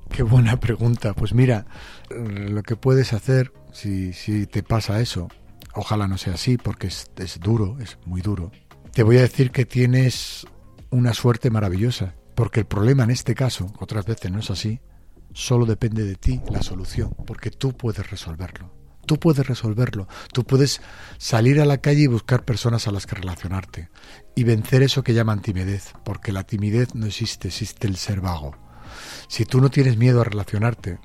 Qué 0.09 0.23
buena 0.23 0.59
pregunta. 0.59 1.13
Pues 1.13 1.33
mira, 1.33 1.65
lo 2.09 2.63
que 2.63 2.75
puedes 2.75 3.13
hacer 3.13 3.51
si, 3.71 4.13
si 4.13 4.47
te 4.47 4.63
pasa 4.63 5.01
eso, 5.01 5.27
ojalá 5.73 6.07
no 6.07 6.17
sea 6.17 6.35
así 6.35 6.57
porque 6.57 6.87
es, 6.87 7.11
es 7.17 7.39
duro, 7.39 7.77
es 7.79 7.97
muy 8.05 8.21
duro. 8.21 8.51
Te 8.93 9.03
voy 9.03 9.17
a 9.17 9.21
decir 9.21 9.51
que 9.51 9.65
tienes 9.65 10.47
una 10.89 11.13
suerte 11.13 11.49
maravillosa, 11.49 12.15
porque 12.35 12.61
el 12.61 12.65
problema 12.65 13.03
en 13.03 13.11
este 13.11 13.35
caso, 13.35 13.73
otras 13.79 14.05
veces 14.05 14.31
no 14.31 14.39
es 14.39 14.49
así, 14.49 14.79
solo 15.33 15.65
depende 15.65 16.05
de 16.05 16.15
ti 16.15 16.41
la 16.49 16.63
solución, 16.63 17.13
porque 17.25 17.51
tú 17.51 17.73
puedes 17.73 18.09
resolverlo. 18.09 18.71
Tú 19.05 19.19
puedes 19.19 19.45
resolverlo. 19.45 20.07
Tú 20.33 20.45
puedes 20.45 20.81
salir 21.17 21.61
a 21.61 21.65
la 21.65 21.77
calle 21.77 22.03
y 22.03 22.07
buscar 22.07 22.43
personas 22.43 22.87
a 22.87 22.91
las 22.91 23.05
que 23.05 23.15
relacionarte 23.15 23.89
y 24.35 24.43
vencer 24.43 24.81
eso 24.81 25.03
que 25.03 25.13
llaman 25.13 25.41
timidez, 25.41 25.93
porque 26.03 26.31
la 26.31 26.43
timidez 26.43 26.95
no 26.95 27.05
existe, 27.05 27.49
existe 27.49 27.87
el 27.87 27.97
ser 27.97 28.21
vago. 28.21 28.55
Si 29.27 29.45
tú 29.45 29.61
no 29.61 29.69
tienes 29.69 29.97
miedo 29.97 30.21
a 30.21 30.23
relacionarte, 30.23 30.99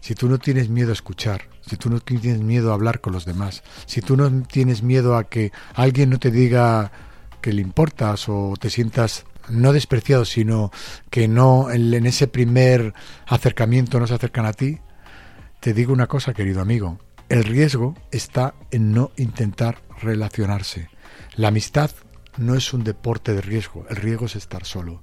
si 0.00 0.14
tú 0.14 0.28
no 0.28 0.38
tienes 0.38 0.68
miedo 0.68 0.90
a 0.90 0.94
escuchar, 0.94 1.48
si 1.66 1.76
tú 1.76 1.90
no 1.90 2.00
tienes 2.00 2.40
miedo 2.40 2.70
a 2.70 2.74
hablar 2.74 3.00
con 3.00 3.12
los 3.12 3.24
demás, 3.24 3.62
si 3.86 4.00
tú 4.00 4.16
no 4.16 4.30
tienes 4.42 4.82
miedo 4.82 5.16
a 5.16 5.24
que 5.24 5.52
alguien 5.74 6.10
no 6.10 6.18
te 6.18 6.30
diga 6.30 6.92
que 7.40 7.52
le 7.52 7.62
importas 7.62 8.28
o 8.28 8.54
te 8.58 8.70
sientas 8.70 9.24
no 9.48 9.72
despreciado, 9.72 10.24
sino 10.24 10.70
que 11.10 11.28
no 11.28 11.70
en 11.70 12.06
ese 12.06 12.28
primer 12.28 12.94
acercamiento 13.26 13.98
no 13.98 14.06
se 14.06 14.14
acercan 14.14 14.46
a 14.46 14.52
ti, 14.52 14.78
te 15.60 15.74
digo 15.74 15.92
una 15.92 16.06
cosa, 16.06 16.34
querido 16.34 16.60
amigo, 16.60 16.98
el 17.28 17.44
riesgo 17.44 17.94
está 18.10 18.54
en 18.70 18.92
no 18.92 19.10
intentar 19.16 19.82
relacionarse. 20.00 20.88
La 21.34 21.48
amistad 21.48 21.90
no 22.36 22.54
es 22.54 22.72
un 22.72 22.84
deporte 22.84 23.34
de 23.34 23.40
riesgo, 23.40 23.86
el 23.88 23.96
riesgo 23.96 24.26
es 24.26 24.36
estar 24.36 24.64
solo. 24.64 25.02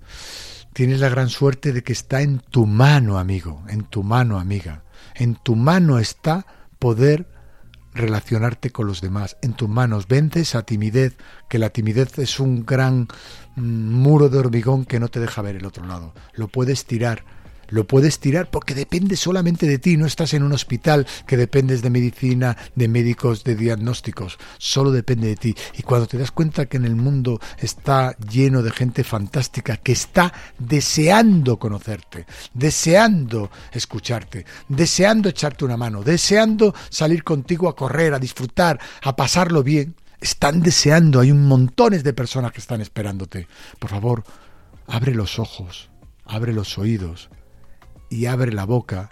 Tienes 0.74 1.00
la 1.00 1.10
gran 1.10 1.30
suerte 1.30 1.74
de 1.74 1.84
que 1.84 1.94
está 1.94 2.22
en 2.22 2.40
tu 2.40 2.66
mano, 2.66 3.18
amigo, 3.20 3.64
en 3.68 3.84
tu 3.84 4.04
mano, 4.04 4.40
amiga. 4.40 4.84
En 5.16 5.36
tu 5.36 5.56
mano 5.56 6.00
está 6.00 6.46
poder 6.78 7.28
relacionarte 7.94 8.72
con 8.72 8.88
los 8.88 9.02
demás. 9.02 9.38
En 9.42 9.54
tus 9.54 9.70
manos 9.70 10.08
vence 10.08 10.42
esa 10.42 10.64
timidez, 10.64 11.18
que 11.50 11.60
la 11.60 11.70
timidez 11.70 12.18
es 12.20 12.40
un 12.40 12.66
gran 12.66 13.08
mm, 13.56 13.62
muro 13.62 14.30
de 14.30 14.38
hormigón 14.38 14.86
que 14.86 15.00
no 15.00 15.10
te 15.10 15.20
deja 15.20 15.42
ver 15.42 15.56
el 15.56 15.66
otro 15.66 15.86
lado. 15.86 16.14
Lo 16.34 16.48
puedes 16.48 16.86
tirar, 16.86 17.26
lo 17.70 17.86
puedes 17.86 18.20
tirar 18.20 18.50
porque 18.50 18.76
depende 18.76 19.16
solamente 19.16 19.68
de 19.68 19.80
ti, 19.80 19.98
no 19.98 20.06
estás 20.06 20.34
en 20.34 20.44
un 20.44 20.54
hospital 20.54 21.08
que 21.26 21.38
dependes 21.38 21.82
de 21.82 21.90
medicina, 21.90 22.58
de 22.76 22.88
médicos, 22.88 23.44
de 23.44 23.56
diagnósticos, 23.56 24.38
solo 24.58 24.92
depende 24.92 25.28
de 25.28 25.36
ti. 25.36 25.56
Y 25.78 25.84
cuando 25.84 26.08
te 26.08 26.18
das 26.18 26.32
cuenta 26.32 26.66
que 26.66 26.78
en 26.78 26.86
el 26.86 26.96
mundo 26.96 27.40
está 27.58 28.16
lleno 28.18 28.62
de 28.62 28.72
gente 28.72 29.04
fantástica 29.04 29.78
que 29.78 29.92
está 29.92 30.34
deseando 30.58 31.58
conocerte, 31.58 32.26
deseando 32.54 33.52
escucharte, 33.72 34.46
deseando 34.68 35.30
echarte 35.30 35.66
una 35.66 35.78
mano, 35.78 36.04
deseando 36.04 36.74
salir 36.90 37.24
contigo 37.24 37.70
a 37.70 37.76
correr, 37.76 38.14
a 38.14 38.20
disfrutar, 38.20 38.80
a 39.04 39.16
pasarlo 39.16 39.64
bien, 39.64 39.96
están 40.22 40.62
deseando, 40.62 41.20
hay 41.20 41.32
un 41.32 41.48
montones 41.48 42.04
de 42.04 42.14
personas 42.14 42.52
que 42.52 42.60
están 42.60 42.82
esperándote. 42.82 43.48
Por 43.80 43.90
favor, 43.90 44.24
abre 44.88 45.14
los 45.14 45.40
ojos, 45.40 45.90
abre 46.26 46.54
los 46.54 46.78
oídos 46.78 47.30
y 48.10 48.25
abre 48.25 48.51
la 48.51 48.66
boca 48.66 49.10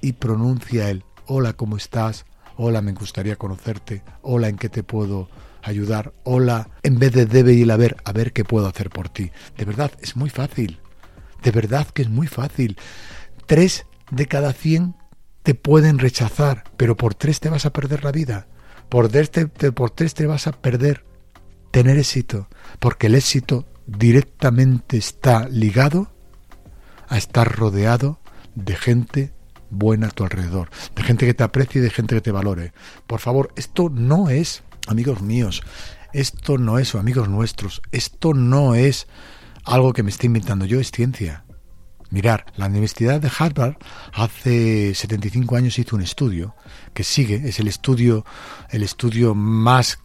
y 0.00 0.14
pronuncia 0.14 0.90
el 0.90 1.04
hola, 1.26 1.52
¿cómo 1.52 1.76
estás? 1.76 2.24
Hola, 2.56 2.82
me 2.82 2.92
gustaría 2.92 3.36
conocerte. 3.36 4.02
Hola, 4.22 4.48
¿en 4.48 4.56
qué 4.56 4.68
te 4.68 4.82
puedo 4.82 5.28
ayudar? 5.62 6.12
Hola, 6.24 6.68
en 6.82 6.98
vez 6.98 7.12
de 7.12 7.26
debe 7.26 7.52
ir 7.52 7.70
a 7.70 7.76
ver, 7.76 7.96
a 8.04 8.12
ver 8.12 8.32
qué 8.32 8.44
puedo 8.44 8.66
hacer 8.66 8.90
por 8.90 9.08
ti. 9.08 9.30
De 9.56 9.64
verdad, 9.64 9.92
es 10.00 10.16
muy 10.16 10.30
fácil. 10.30 10.80
De 11.42 11.50
verdad 11.52 11.86
que 11.88 12.02
es 12.02 12.10
muy 12.10 12.26
fácil. 12.26 12.76
Tres 13.46 13.86
de 14.10 14.26
cada 14.26 14.52
cien 14.52 14.96
te 15.42 15.54
pueden 15.54 15.98
rechazar, 15.98 16.64
pero 16.76 16.96
por 16.96 17.14
tres 17.14 17.40
te 17.40 17.48
vas 17.48 17.64
a 17.64 17.72
perder 17.72 18.04
la 18.04 18.12
vida. 18.12 18.48
Por 18.88 19.08
tres 19.08 19.30
te, 19.30 19.46
por 19.46 19.90
tres 19.90 20.14
te 20.14 20.26
vas 20.26 20.46
a 20.46 20.52
perder 20.52 21.04
tener 21.70 21.96
éxito, 21.98 22.48
porque 22.78 23.06
el 23.06 23.14
éxito 23.14 23.66
directamente 23.86 24.96
está 24.96 25.48
ligado 25.48 26.12
a 27.08 27.16
estar 27.16 27.50
rodeado 27.50 28.20
de 28.54 28.76
gente 28.76 29.32
buena 29.70 30.08
a 30.08 30.10
tu 30.10 30.24
alrededor, 30.24 30.68
de 30.94 31.02
gente 31.02 31.26
que 31.26 31.34
te 31.34 31.44
aprecie 31.44 31.80
y 31.80 31.84
de 31.84 31.90
gente 31.90 32.14
que 32.14 32.20
te 32.20 32.32
valore. 32.32 32.72
Por 33.06 33.20
favor, 33.20 33.52
esto 33.56 33.88
no 33.88 34.28
es, 34.28 34.62
amigos 34.86 35.22
míos, 35.22 35.62
esto 36.12 36.58
no 36.58 36.78
es, 36.78 36.94
amigos 36.94 37.28
nuestros, 37.28 37.80
esto 37.92 38.34
no 38.34 38.74
es 38.74 39.06
algo 39.64 39.92
que 39.92 40.02
me 40.02 40.10
esté 40.10 40.26
inventando 40.26 40.64
yo, 40.64 40.80
es 40.80 40.90
ciencia. 40.90 41.44
Mirar, 42.10 42.46
la 42.56 42.66
Universidad 42.66 43.20
de 43.20 43.30
Harvard 43.38 43.76
hace 44.12 44.96
75 44.96 45.54
años 45.54 45.78
hizo 45.78 45.94
un 45.94 46.02
estudio 46.02 46.56
que 46.92 47.04
sigue, 47.04 47.48
es 47.48 47.60
el 47.60 47.68
estudio, 47.68 48.24
el 48.70 48.82
estudio 48.82 49.36
más 49.36 50.00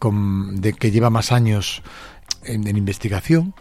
de 0.52 0.72
que 0.72 0.92
lleva 0.92 1.10
más 1.10 1.32
años 1.32 1.82
en 2.44 2.76
investigación 2.76 3.54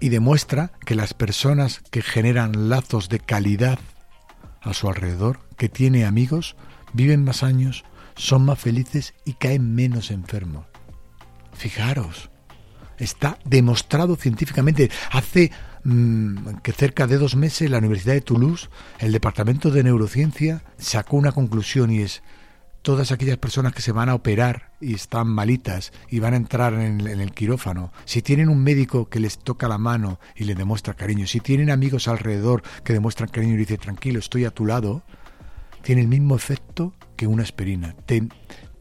y 0.00 0.08
demuestra 0.08 0.72
que 0.84 0.96
las 0.96 1.14
personas 1.14 1.82
que 1.92 2.02
generan 2.02 2.68
lazos 2.68 3.08
de 3.08 3.20
calidad 3.20 3.78
a 4.62 4.74
su 4.74 4.88
alrededor, 4.88 5.40
que 5.56 5.68
tiene 5.68 6.04
amigos, 6.04 6.56
viven 6.92 7.24
más 7.24 7.42
años, 7.42 7.84
son 8.14 8.44
más 8.44 8.58
felices 8.58 9.14
y 9.24 9.34
caen 9.34 9.74
menos 9.74 10.10
enfermos. 10.10 10.66
Fijaros, 11.52 12.30
está 12.98 13.38
demostrado 13.44 14.16
científicamente. 14.16 14.90
Hace 15.10 15.50
Mm, 15.84 16.58
que 16.62 16.70
cerca 16.72 17.08
de 17.08 17.18
dos 17.18 17.34
meses 17.34 17.68
la 17.68 17.78
Universidad 17.78 18.14
de 18.14 18.20
Toulouse, 18.20 18.68
el 19.00 19.10
Departamento 19.10 19.70
de 19.72 19.82
Neurociencia, 19.82 20.62
sacó 20.78 21.16
una 21.16 21.32
conclusión 21.32 21.90
y 21.90 22.02
es 22.02 22.22
todas 22.82 23.12
aquellas 23.12 23.38
personas 23.38 23.72
que 23.72 23.82
se 23.82 23.92
van 23.92 24.08
a 24.08 24.14
operar 24.14 24.72
y 24.80 24.94
están 24.94 25.28
malitas 25.28 25.92
y 26.10 26.18
van 26.18 26.34
a 26.34 26.36
entrar 26.36 26.74
en 26.74 27.00
el, 27.00 27.06
en 27.06 27.20
el, 27.20 27.32
quirófano, 27.32 27.92
si 28.04 28.22
tienen 28.22 28.48
un 28.48 28.62
médico 28.62 29.08
que 29.08 29.20
les 29.20 29.38
toca 29.38 29.68
la 29.68 29.78
mano 29.78 30.18
y 30.34 30.44
les 30.44 30.56
demuestra 30.56 30.94
cariño, 30.94 31.26
si 31.26 31.40
tienen 31.40 31.70
amigos 31.70 32.08
alrededor 32.08 32.62
que 32.84 32.92
demuestran 32.92 33.30
cariño 33.30 33.54
y 33.54 33.58
dicen 33.58 33.78
tranquilo, 33.78 34.18
estoy 34.18 34.44
a 34.44 34.50
tu 34.50 34.66
lado, 34.66 35.02
tiene 35.82 36.02
el 36.02 36.08
mismo 36.08 36.36
efecto 36.36 36.94
que 37.16 37.26
una 37.26 37.44
aspirina. 37.44 37.94
Te, 38.06 38.28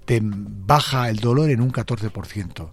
te 0.06 0.20
baja 0.24 1.10
el 1.10 1.18
dolor 1.18 1.50
en 1.50 1.62
un 1.62 1.72
14%. 1.72 2.70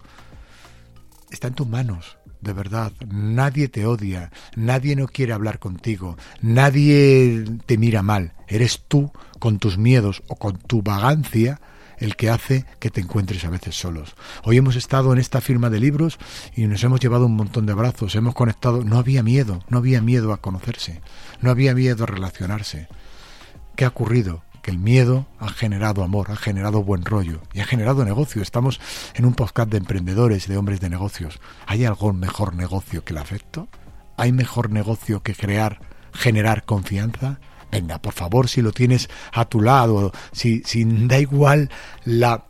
Está 1.31 1.47
en 1.47 1.53
tus 1.53 1.67
manos 1.67 2.18
de 2.41 2.53
verdad, 2.53 2.93
nadie 3.07 3.67
te 3.67 3.85
odia, 3.85 4.31
nadie 4.55 4.95
no 4.95 5.07
quiere 5.07 5.33
hablar 5.33 5.59
contigo, 5.59 6.17
nadie 6.41 7.45
te 7.65 7.77
mira 7.77 8.01
mal, 8.01 8.33
eres 8.47 8.83
tú 8.87 9.11
con 9.39 9.59
tus 9.59 9.77
miedos 9.77 10.23
o 10.27 10.35
con 10.35 10.57
tu 10.57 10.81
vagancia 10.81 11.59
el 11.97 12.15
que 12.15 12.29
hace 12.29 12.65
que 12.79 12.89
te 12.89 13.01
encuentres 13.01 13.43
a 13.43 13.49
veces 13.49 13.75
solos. 13.75 14.15
Hoy 14.43 14.57
hemos 14.57 14.75
estado 14.77 15.11
en 15.11 15.19
esta 15.19 15.41
firma 15.41 15.69
de 15.69 15.81
libros 15.81 16.17
y 16.55 16.65
nos 16.65 16.83
hemos 16.83 16.99
llevado 16.99 17.25
un 17.25 17.35
montón 17.35 17.65
de 17.65 17.73
abrazos, 17.73 18.15
hemos 18.15 18.35
conectado, 18.35 18.83
no 18.83 18.97
había 18.97 19.21
miedo, 19.21 19.63
no 19.67 19.79
había 19.79 20.01
miedo 20.01 20.31
a 20.31 20.37
conocerse, 20.37 21.01
no 21.41 21.51
había 21.51 21.75
miedo 21.75 22.03
a 22.05 22.07
relacionarse. 22.07 22.87
¿Qué 23.75 23.85
ha 23.85 23.89
ocurrido? 23.89 24.43
Que 24.61 24.71
el 24.71 24.79
miedo 24.79 25.27
ha 25.39 25.49
generado 25.49 26.03
amor, 26.03 26.31
ha 26.31 26.35
generado 26.35 26.83
buen 26.83 27.05
rollo 27.05 27.41
y 27.53 27.61
ha 27.61 27.65
generado 27.65 28.05
negocio. 28.05 28.41
Estamos 28.41 28.79
en 29.15 29.25
un 29.25 29.33
podcast 29.33 29.69
de 29.69 29.77
emprendedores, 29.77 30.47
de 30.47 30.57
hombres 30.57 30.79
de 30.79 30.89
negocios. 30.89 31.39
¿Hay 31.65 31.85
algún 31.85 32.19
mejor 32.19 32.55
negocio 32.55 33.03
que 33.03 33.13
el 33.13 33.19
afecto? 33.19 33.67
¿Hay 34.17 34.31
mejor 34.31 34.71
negocio 34.71 35.23
que 35.23 35.33
crear, 35.33 35.79
generar 36.13 36.65
confianza? 36.65 37.39
Venga, 37.71 37.99
por 38.01 38.13
favor, 38.13 38.49
si 38.49 38.61
lo 38.61 38.71
tienes 38.71 39.09
a 39.31 39.45
tu 39.45 39.61
lado, 39.61 40.11
si, 40.31 40.63
si 40.65 40.83
da 40.85 41.19
igual 41.19 41.69
la 42.03 42.45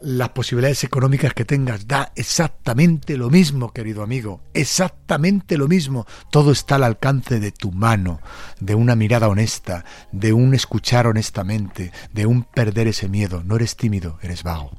las 0.00 0.30
posibilidades 0.30 0.84
económicas 0.84 1.34
que 1.34 1.44
tengas. 1.44 1.86
Da 1.86 2.12
exactamente 2.14 3.16
lo 3.16 3.30
mismo, 3.30 3.72
querido 3.72 4.02
amigo, 4.02 4.40
exactamente 4.54 5.56
lo 5.56 5.68
mismo. 5.68 6.06
Todo 6.30 6.52
está 6.52 6.76
al 6.76 6.84
alcance 6.84 7.40
de 7.40 7.52
tu 7.52 7.72
mano, 7.72 8.20
de 8.60 8.74
una 8.74 8.96
mirada 8.96 9.28
honesta, 9.28 9.84
de 10.12 10.32
un 10.32 10.54
escuchar 10.54 11.06
honestamente, 11.06 11.92
de 12.12 12.26
un 12.26 12.44
perder 12.44 12.88
ese 12.88 13.08
miedo. 13.08 13.42
No 13.44 13.56
eres 13.56 13.76
tímido, 13.76 14.18
eres 14.22 14.42
vago. 14.42 14.70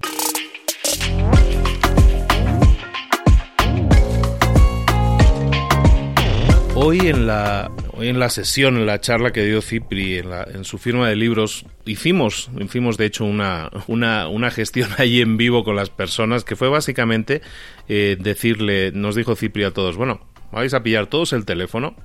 Hoy 6.76 7.00
en 7.00 7.26
la, 7.26 7.72
hoy 7.98 8.10
en 8.10 8.20
la 8.20 8.30
sesión, 8.30 8.78
en 8.78 8.86
la 8.86 9.02
charla 9.02 9.32
que 9.32 9.44
dio 9.44 9.62
Cipri 9.62 10.20
en, 10.20 10.30
la, 10.30 10.44
en 10.44 10.64
su 10.66 10.78
firma 10.78 11.10
de 11.10 11.16
libros, 11.16 11.66
hicimos, 11.86 12.50
hicimos 12.60 12.98
de 12.98 13.06
hecho 13.06 13.26
una, 13.26 13.72
una, 13.88 14.28
una, 14.28 14.52
gestión 14.52 14.90
ahí 14.98 15.20
en 15.20 15.38
vivo 15.38 15.64
con 15.64 15.76
las 15.76 15.90
personas 15.90 16.44
que 16.44 16.56
fue 16.56 16.70
básicamente 16.70 17.42
eh, 17.90 18.16
decirle, 18.20 18.92
nos 18.94 19.16
dijo 19.16 19.36
Cipri 19.36 19.64
a 19.64 19.72
todos, 19.72 19.98
bueno, 19.98 20.22
vais 20.52 20.74
a 20.74 20.84
pillar 20.84 21.08
todos 21.08 21.34
el 21.34 21.46
teléfono 21.46 21.96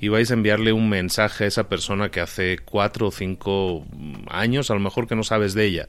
y 0.00 0.08
vais 0.08 0.30
a 0.30 0.34
enviarle 0.34 0.72
un 0.72 0.88
mensaje 0.88 1.44
a 1.44 1.46
esa 1.46 1.68
persona 1.68 2.10
que 2.10 2.20
hace 2.20 2.58
cuatro 2.64 3.08
o 3.08 3.10
cinco 3.10 3.86
años 4.28 4.70
a 4.70 4.74
lo 4.74 4.80
mejor 4.80 5.06
que 5.06 5.14
no 5.14 5.22
sabes 5.22 5.54
de 5.54 5.66
ella 5.66 5.88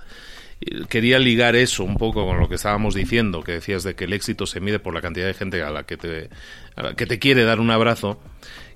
quería 0.89 1.19
ligar 1.19 1.55
eso 1.55 1.83
un 1.83 1.97
poco 1.97 2.25
con 2.25 2.39
lo 2.39 2.47
que 2.47 2.55
estábamos 2.55 2.93
diciendo, 2.93 3.41
que 3.41 3.53
decías 3.53 3.83
de 3.83 3.95
que 3.95 4.03
el 4.03 4.13
éxito 4.13 4.45
se 4.45 4.59
mide 4.59 4.79
por 4.79 4.93
la 4.93 5.01
cantidad 5.01 5.25
de 5.25 5.33
gente 5.33 5.63
a 5.63 5.71
la 5.71 5.83
que 5.83 5.97
te, 5.97 6.29
que 6.95 7.05
te 7.05 7.19
quiere 7.19 7.43
dar 7.43 7.59
un 7.59 7.71
abrazo, 7.71 8.19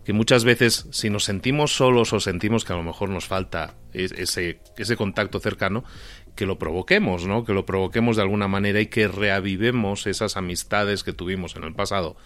que 0.06 0.14
muchas 0.14 0.44
veces 0.44 0.88
si 0.92 1.10
nos 1.10 1.24
sentimos 1.26 1.76
solos 1.76 2.14
o 2.14 2.20
sentimos 2.20 2.64
que 2.64 2.74
a 2.74 2.76
lo 2.78 2.84
mejor 2.84 3.10
nos 3.10 3.26
falta 3.26 3.74
ese, 3.92 4.60
ese 4.78 4.96
contacto 4.96 5.40
cercano, 5.40 5.84
que 6.36 6.46
lo 6.46 6.60
provoquemos, 6.60 7.26
¿no? 7.26 7.44
Que 7.44 7.54
lo 7.54 7.66
provoquemos 7.66 8.16
de 8.16 8.22
alguna 8.22 8.48
manera 8.48 8.80
y 8.82 8.88
que 8.88 9.08
reavivemos 9.08 10.06
esas 10.06 10.38
amistades 10.38 11.04
que 11.04 11.14
tuvimos 11.14 11.56
en 11.56 11.64
el 11.64 11.74
pasado 11.74 12.18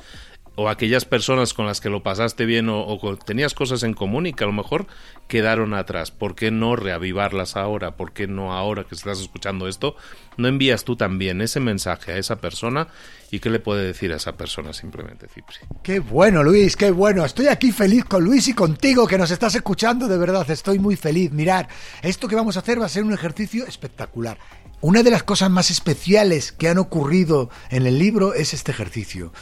o 0.59 0.67
aquellas 0.67 1.05
personas 1.05 1.53
con 1.53 1.65
las 1.65 1.79
que 1.79 1.89
lo 1.89 2.03
pasaste 2.03 2.45
bien 2.45 2.67
o, 2.67 2.99
tenías 3.25 3.53
cosas 3.53 3.83
en 3.83 3.93
común 3.93 4.25
y 4.25 4.33
que 4.33 4.43
a 4.43 4.47
lo 4.47 4.51
mejor 4.51 4.87
quedaron 5.29 5.73
atrás. 5.73 6.11
¿Por 6.11 6.35
qué 6.35 6.51
no 6.51 6.75
reavivarlas 6.75 7.55
ahora? 7.55 7.95
¿Por 7.95 8.11
qué 8.11 8.27
no 8.27 8.51
ahora 8.51 8.83
que 8.83 8.93
estás 8.93 9.21
escuchando 9.21 9.69
esto? 9.69 9.95
¿No 10.35 10.49
envías 10.49 10.83
tú 10.83 10.97
también 10.97 11.39
ese 11.39 11.61
mensaje 11.61 12.11
a 12.11 12.17
esa 12.17 12.41
persona? 12.41 12.89
¿Y 13.31 13.39
qué 13.39 13.49
le 13.49 13.61
puede 13.61 13.85
decir 13.85 14.11
a 14.11 14.17
esa 14.17 14.35
persona 14.35 14.73
simplemente, 14.73 15.29
Cipri? 15.29 15.55
Qué 15.81 15.99
bueno, 15.99 16.43
Luis, 16.43 16.75
qué 16.75 16.91
bueno. 16.91 17.23
Estoy 17.23 17.47
aquí 17.47 17.71
feliz 17.71 18.03
con 18.03 18.25
Luis 18.25 18.49
y 18.49 18.53
contigo 18.53 19.07
que 19.07 19.17
nos 19.17 19.31
estás 19.31 19.55
escuchando. 19.55 20.09
De 20.09 20.17
verdad, 20.17 20.51
estoy 20.51 20.77
muy 20.77 20.97
feliz. 20.97 21.31
Mirar, 21.31 21.69
esto 22.01 22.27
que 22.27 22.35
vamos 22.35 22.57
a 22.57 22.59
hacer 22.59 22.81
va 22.81 22.87
a 22.87 22.89
ser 22.89 23.05
un 23.05 23.13
ejercicio 23.13 23.65
espectacular. 23.65 24.37
Una 24.81 25.03
de 25.03 25.11
las 25.11 25.23
cosas 25.23 25.51
más 25.51 25.71
especiales 25.71 26.53
que 26.53 26.69
han 26.69 26.77
ocurrido 26.77 27.49
en 27.69 27.85
el 27.85 27.99
libro 27.99 28.33
es 28.33 28.53
este 28.53 28.71
ejercicio, 28.71 29.33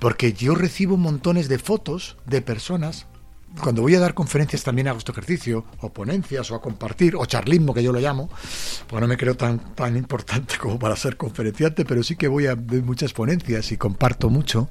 porque 0.00 0.32
yo 0.32 0.56
recibo 0.56 0.96
montones 0.96 1.48
de 1.48 1.60
fotos 1.60 2.16
de 2.26 2.42
personas. 2.42 3.06
Cuando 3.62 3.82
voy 3.82 3.94
a 3.94 4.00
dar 4.00 4.14
conferencias 4.14 4.64
también 4.64 4.88
hago 4.88 4.98
este 4.98 5.12
ejercicio, 5.12 5.64
o 5.78 5.92
ponencias, 5.92 6.50
o 6.50 6.56
a 6.56 6.60
compartir, 6.60 7.14
o 7.14 7.24
charlismo 7.24 7.72
que 7.72 7.84
yo 7.84 7.92
lo 7.92 8.00
llamo, 8.00 8.30
porque 8.88 9.00
no 9.00 9.06
me 9.06 9.16
creo 9.16 9.36
tan, 9.36 9.76
tan 9.76 9.96
importante 9.96 10.58
como 10.58 10.76
para 10.76 10.96
ser 10.96 11.16
conferenciante, 11.16 11.84
pero 11.84 12.02
sí 12.02 12.16
que 12.16 12.26
voy 12.26 12.48
a 12.48 12.56
muchas 12.56 13.12
ponencias 13.12 13.70
y 13.70 13.76
comparto 13.76 14.28
mucho. 14.28 14.70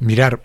Mirar, 0.00 0.42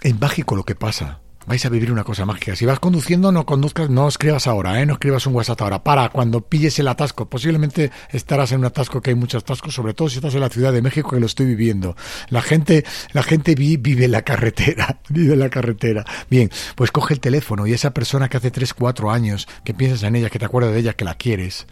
es 0.00 0.18
mágico 0.18 0.56
lo 0.56 0.64
que 0.64 0.74
pasa 0.74 1.20
vais 1.50 1.66
a 1.66 1.68
vivir 1.68 1.90
una 1.90 2.04
cosa 2.04 2.24
mágica. 2.24 2.54
Si 2.54 2.64
vas 2.64 2.78
conduciendo, 2.78 3.32
no 3.32 3.44
conduzcas, 3.44 3.90
no 3.90 4.06
escribas 4.06 4.46
ahora, 4.46 4.80
¿eh? 4.80 4.86
no 4.86 4.92
escribas 4.92 5.26
un 5.26 5.34
WhatsApp 5.34 5.60
ahora. 5.62 5.82
Para 5.82 6.08
cuando 6.10 6.42
pilles 6.42 6.78
el 6.78 6.86
atasco. 6.86 7.28
Posiblemente 7.28 7.90
estarás 8.10 8.52
en 8.52 8.60
un 8.60 8.66
atasco 8.66 9.00
que 9.00 9.10
hay 9.10 9.16
muchos 9.16 9.42
atascos, 9.42 9.74
sobre 9.74 9.92
todo 9.92 10.08
si 10.08 10.18
estás 10.18 10.32
en 10.34 10.42
la 10.42 10.48
Ciudad 10.48 10.72
de 10.72 10.80
México, 10.80 11.10
que 11.10 11.18
lo 11.18 11.26
estoy 11.26 11.46
viviendo. 11.46 11.96
La 12.28 12.40
gente, 12.40 12.84
la 13.12 13.24
gente 13.24 13.56
vive 13.56 14.04
en 14.04 14.12
la 14.12 14.22
carretera, 14.22 15.00
vive 15.08 15.34
la 15.34 15.48
carretera. 15.48 16.04
Bien, 16.30 16.48
pues 16.76 16.92
coge 16.92 17.14
el 17.14 17.20
teléfono 17.20 17.66
y 17.66 17.72
esa 17.72 17.92
persona 17.92 18.28
que 18.28 18.36
hace 18.36 18.52
3, 18.52 18.72
4 18.72 19.10
años, 19.10 19.48
que 19.64 19.74
piensas 19.74 20.04
en 20.04 20.14
ella, 20.14 20.30
que 20.30 20.38
te 20.38 20.44
acuerdas 20.44 20.72
de 20.72 20.78
ella, 20.78 20.92
que 20.92 21.04
la 21.04 21.16
quieres, 21.16 21.66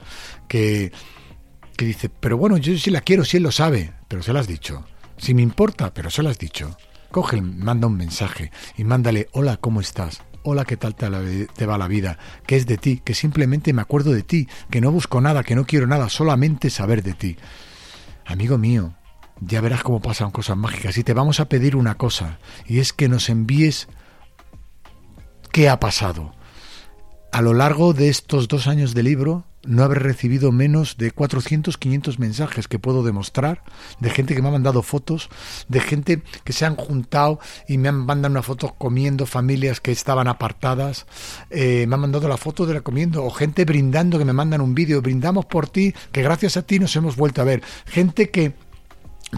que, 0.48 0.90
que 1.76 1.84
dice, 1.84 2.08
pero 2.08 2.36
bueno, 2.36 2.56
yo 2.56 2.76
sí 2.76 2.90
la 2.90 3.02
quiero, 3.02 3.24
si 3.24 3.36
él 3.36 3.44
lo 3.44 3.52
sabe, 3.52 3.92
pero 4.08 4.24
se 4.24 4.32
lo 4.32 4.40
has 4.40 4.48
dicho. 4.48 4.84
Si 5.18 5.34
me 5.34 5.42
importa, 5.42 5.94
pero 5.94 6.10
se 6.10 6.24
lo 6.24 6.30
has 6.30 6.38
dicho. 6.38 6.76
Coge, 7.10 7.40
manda 7.40 7.86
un 7.86 7.96
mensaje 7.96 8.52
y 8.76 8.84
mándale, 8.84 9.28
hola, 9.32 9.56
¿cómo 9.56 9.80
estás? 9.80 10.22
Hola, 10.42 10.66
¿qué 10.66 10.76
tal 10.76 10.94
te, 10.94 11.08
va 11.66 11.78
la 11.78 11.88
vida? 11.88 12.18
¿Qué 12.46 12.56
es 12.56 12.66
de 12.66 12.76
ti? 12.76 13.00
Que 13.02 13.14
simplemente 13.14 13.72
me 13.72 13.80
acuerdo 13.80 14.12
de 14.12 14.22
ti, 14.22 14.46
que 14.70 14.82
no 14.82 14.92
busco 14.92 15.20
nada, 15.22 15.42
que 15.42 15.54
no 15.54 15.64
quiero 15.64 15.86
nada, 15.86 16.10
solamente 16.10 16.68
saber 16.68 17.02
de 17.02 17.14
ti. 17.14 17.36
Amigo 18.26 18.58
mío, 18.58 18.94
ya 19.40 19.62
verás 19.62 19.82
cómo 19.82 20.02
pasan 20.02 20.30
cosas 20.30 20.58
mágicas 20.58 20.98
y 20.98 21.02
te 21.02 21.14
vamos 21.14 21.40
a 21.40 21.48
pedir 21.48 21.76
una 21.76 21.96
cosa, 21.96 22.38
y 22.66 22.78
es 22.78 22.92
que 22.92 23.08
nos 23.08 23.30
envíes 23.30 23.88
qué 25.50 25.70
ha 25.70 25.80
pasado. 25.80 26.34
A 27.32 27.40
lo 27.40 27.54
largo 27.54 27.94
de 27.94 28.10
estos 28.10 28.48
dos 28.48 28.66
años 28.66 28.92
de 28.92 29.02
libro, 29.02 29.47
no 29.64 29.82
habré 29.82 30.00
recibido 30.00 30.52
menos 30.52 30.96
de 30.96 31.10
400, 31.10 31.76
500 31.76 32.18
mensajes 32.18 32.68
que 32.68 32.78
puedo 32.78 33.02
demostrar 33.02 33.62
de 34.00 34.10
gente 34.10 34.34
que 34.34 34.42
me 34.42 34.48
ha 34.48 34.52
mandado 34.52 34.82
fotos, 34.82 35.28
de 35.68 35.80
gente 35.80 36.22
que 36.44 36.52
se 36.52 36.64
han 36.64 36.76
juntado 36.76 37.40
y 37.66 37.78
me 37.78 37.88
han 37.88 38.06
mandado 38.06 38.32
una 38.32 38.42
foto 38.42 38.74
comiendo, 38.78 39.26
familias 39.26 39.80
que 39.80 39.92
estaban 39.92 40.28
apartadas, 40.28 41.06
eh, 41.50 41.86
me 41.88 41.94
han 41.94 42.00
mandado 42.00 42.28
la 42.28 42.36
foto 42.36 42.66
de 42.66 42.74
la 42.74 42.80
comiendo, 42.80 43.24
o 43.24 43.30
gente 43.30 43.64
brindando 43.64 44.18
que 44.18 44.24
me 44.24 44.32
mandan 44.32 44.60
un 44.60 44.74
vídeo, 44.74 45.02
brindamos 45.02 45.46
por 45.46 45.68
ti, 45.68 45.94
que 46.12 46.22
gracias 46.22 46.56
a 46.56 46.62
ti 46.62 46.78
nos 46.78 46.94
hemos 46.96 47.16
vuelto 47.16 47.42
a 47.42 47.44
ver, 47.44 47.62
gente 47.86 48.30
que 48.30 48.67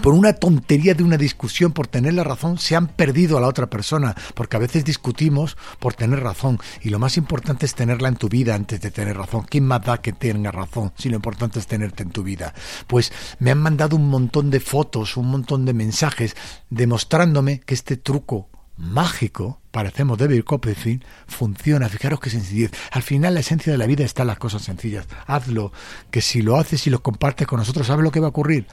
por 0.03 0.15
una 0.15 0.35
tontería 0.35 0.95
de 0.95 1.03
una 1.03 1.17
discusión, 1.17 1.73
por 1.73 1.87
tener 1.87 2.15
la 2.15 2.25
razón, 2.25 2.59
se 2.59 2.77
han 2.77 2.89
perdido 2.89 3.37
a 3.37 3.41
la 3.41 3.49
otra 3.49 3.69
persona, 3.69 4.15
porque 4.35 4.57
a 4.57 4.61
veces 4.61 4.85
discutimos 4.85 5.57
por 5.79 5.95
tener 5.95 6.21
razón, 6.21 6.59
y 6.81 6.91
lo 6.91 6.99
más 6.99 7.17
importante 7.17 7.67
es 7.67 7.75
tenerla 7.75 8.09
en 8.09 8.17
tu 8.17 8.29
vida 8.29 8.55
antes 8.55 8.81
de 8.81 8.91
tener 8.91 9.17
razón. 9.17 9.47
¿Quién 9.49 9.67
más 9.67 9.83
da 9.83 9.99
que 9.99 10.13
tenga 10.13 10.51
razón 10.53 10.93
si 10.97 11.09
lo 11.09 11.17
importante 11.17 11.59
es 11.59 11.67
tenerte 11.67 12.03
en 12.03 12.11
tu 12.11 12.23
vida? 12.23 12.55
Pues 12.87 13.13
me 13.39 13.51
han 13.51 13.59
mandado 13.59 13.97
un 13.97 14.09
montón 14.09 14.51
de 14.51 14.61
fotos, 14.61 15.17
un 15.17 15.31
montón 15.31 15.65
de 15.65 15.73
mensajes, 15.73 16.37
demostrándome 16.71 17.61
que 17.61 17.75
este 17.75 17.97
truco 17.97 18.49
mágico, 18.81 19.61
parecemos 19.71 20.19
David 20.19 20.43
Copperfield, 20.43 21.05
funciona. 21.27 21.89
Fijaros 21.89 22.19
qué 22.19 22.31
sencillez. 22.31 22.71
Al 22.93 23.03
final 23.03 23.35
la 23.35 23.41
esencia 23.41 23.73
de 23.73 23.79
la 23.79 23.87
vida 23.87 24.05
está 24.05 24.23
en 24.23 24.29
las 24.29 24.39
cosas 24.39 24.63
sencillas. 24.63 25.07
Hazlo, 25.27 25.73
que 26.11 26.21
si 26.21 26.43
lo 26.43 26.57
haces 26.57 26.87
y 26.87 26.91
lo 26.91 27.03
compartes 27.03 27.47
con 27.47 27.59
nosotros, 27.59 27.87
¿sabes 27.87 28.03
lo 28.03 28.11
que 28.11 28.21
va 28.21 28.27
a 28.27 28.31
ocurrir? 28.31 28.67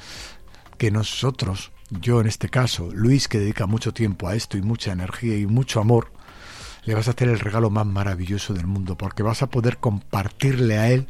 Que 0.77 0.91
nosotros, 0.91 1.71
yo 1.89 2.21
en 2.21 2.27
este 2.27 2.49
caso, 2.49 2.89
Luis 2.93 3.27
que 3.27 3.39
dedica 3.39 3.65
mucho 3.65 3.93
tiempo 3.93 4.27
a 4.27 4.35
esto 4.35 4.57
y 4.57 4.61
mucha 4.61 4.91
energía 4.91 5.37
y 5.37 5.45
mucho 5.45 5.79
amor, 5.79 6.11
le 6.83 6.95
vas 6.95 7.07
a 7.07 7.11
hacer 7.11 7.27
el 7.27 7.39
regalo 7.39 7.69
más 7.69 7.85
maravilloso 7.85 8.53
del 8.53 8.65
mundo, 8.65 8.97
porque 8.97 9.23
vas 9.23 9.41
a 9.41 9.49
poder 9.49 9.77
compartirle 9.77 10.77
a 10.77 10.89
él 10.89 11.07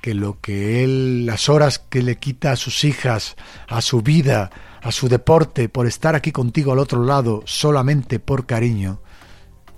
que 0.00 0.14
lo 0.14 0.40
que 0.40 0.84
él, 0.84 1.26
las 1.26 1.48
horas 1.48 1.80
que 1.80 2.02
le 2.02 2.16
quita 2.16 2.52
a 2.52 2.56
sus 2.56 2.84
hijas, 2.84 3.36
a 3.68 3.80
su 3.80 4.02
vida, 4.02 4.50
a 4.80 4.92
su 4.92 5.08
deporte, 5.08 5.68
por 5.68 5.86
estar 5.86 6.14
aquí 6.14 6.30
contigo 6.30 6.72
al 6.72 6.78
otro 6.78 7.02
lado, 7.04 7.42
solamente 7.44 8.20
por 8.20 8.46
cariño, 8.46 9.00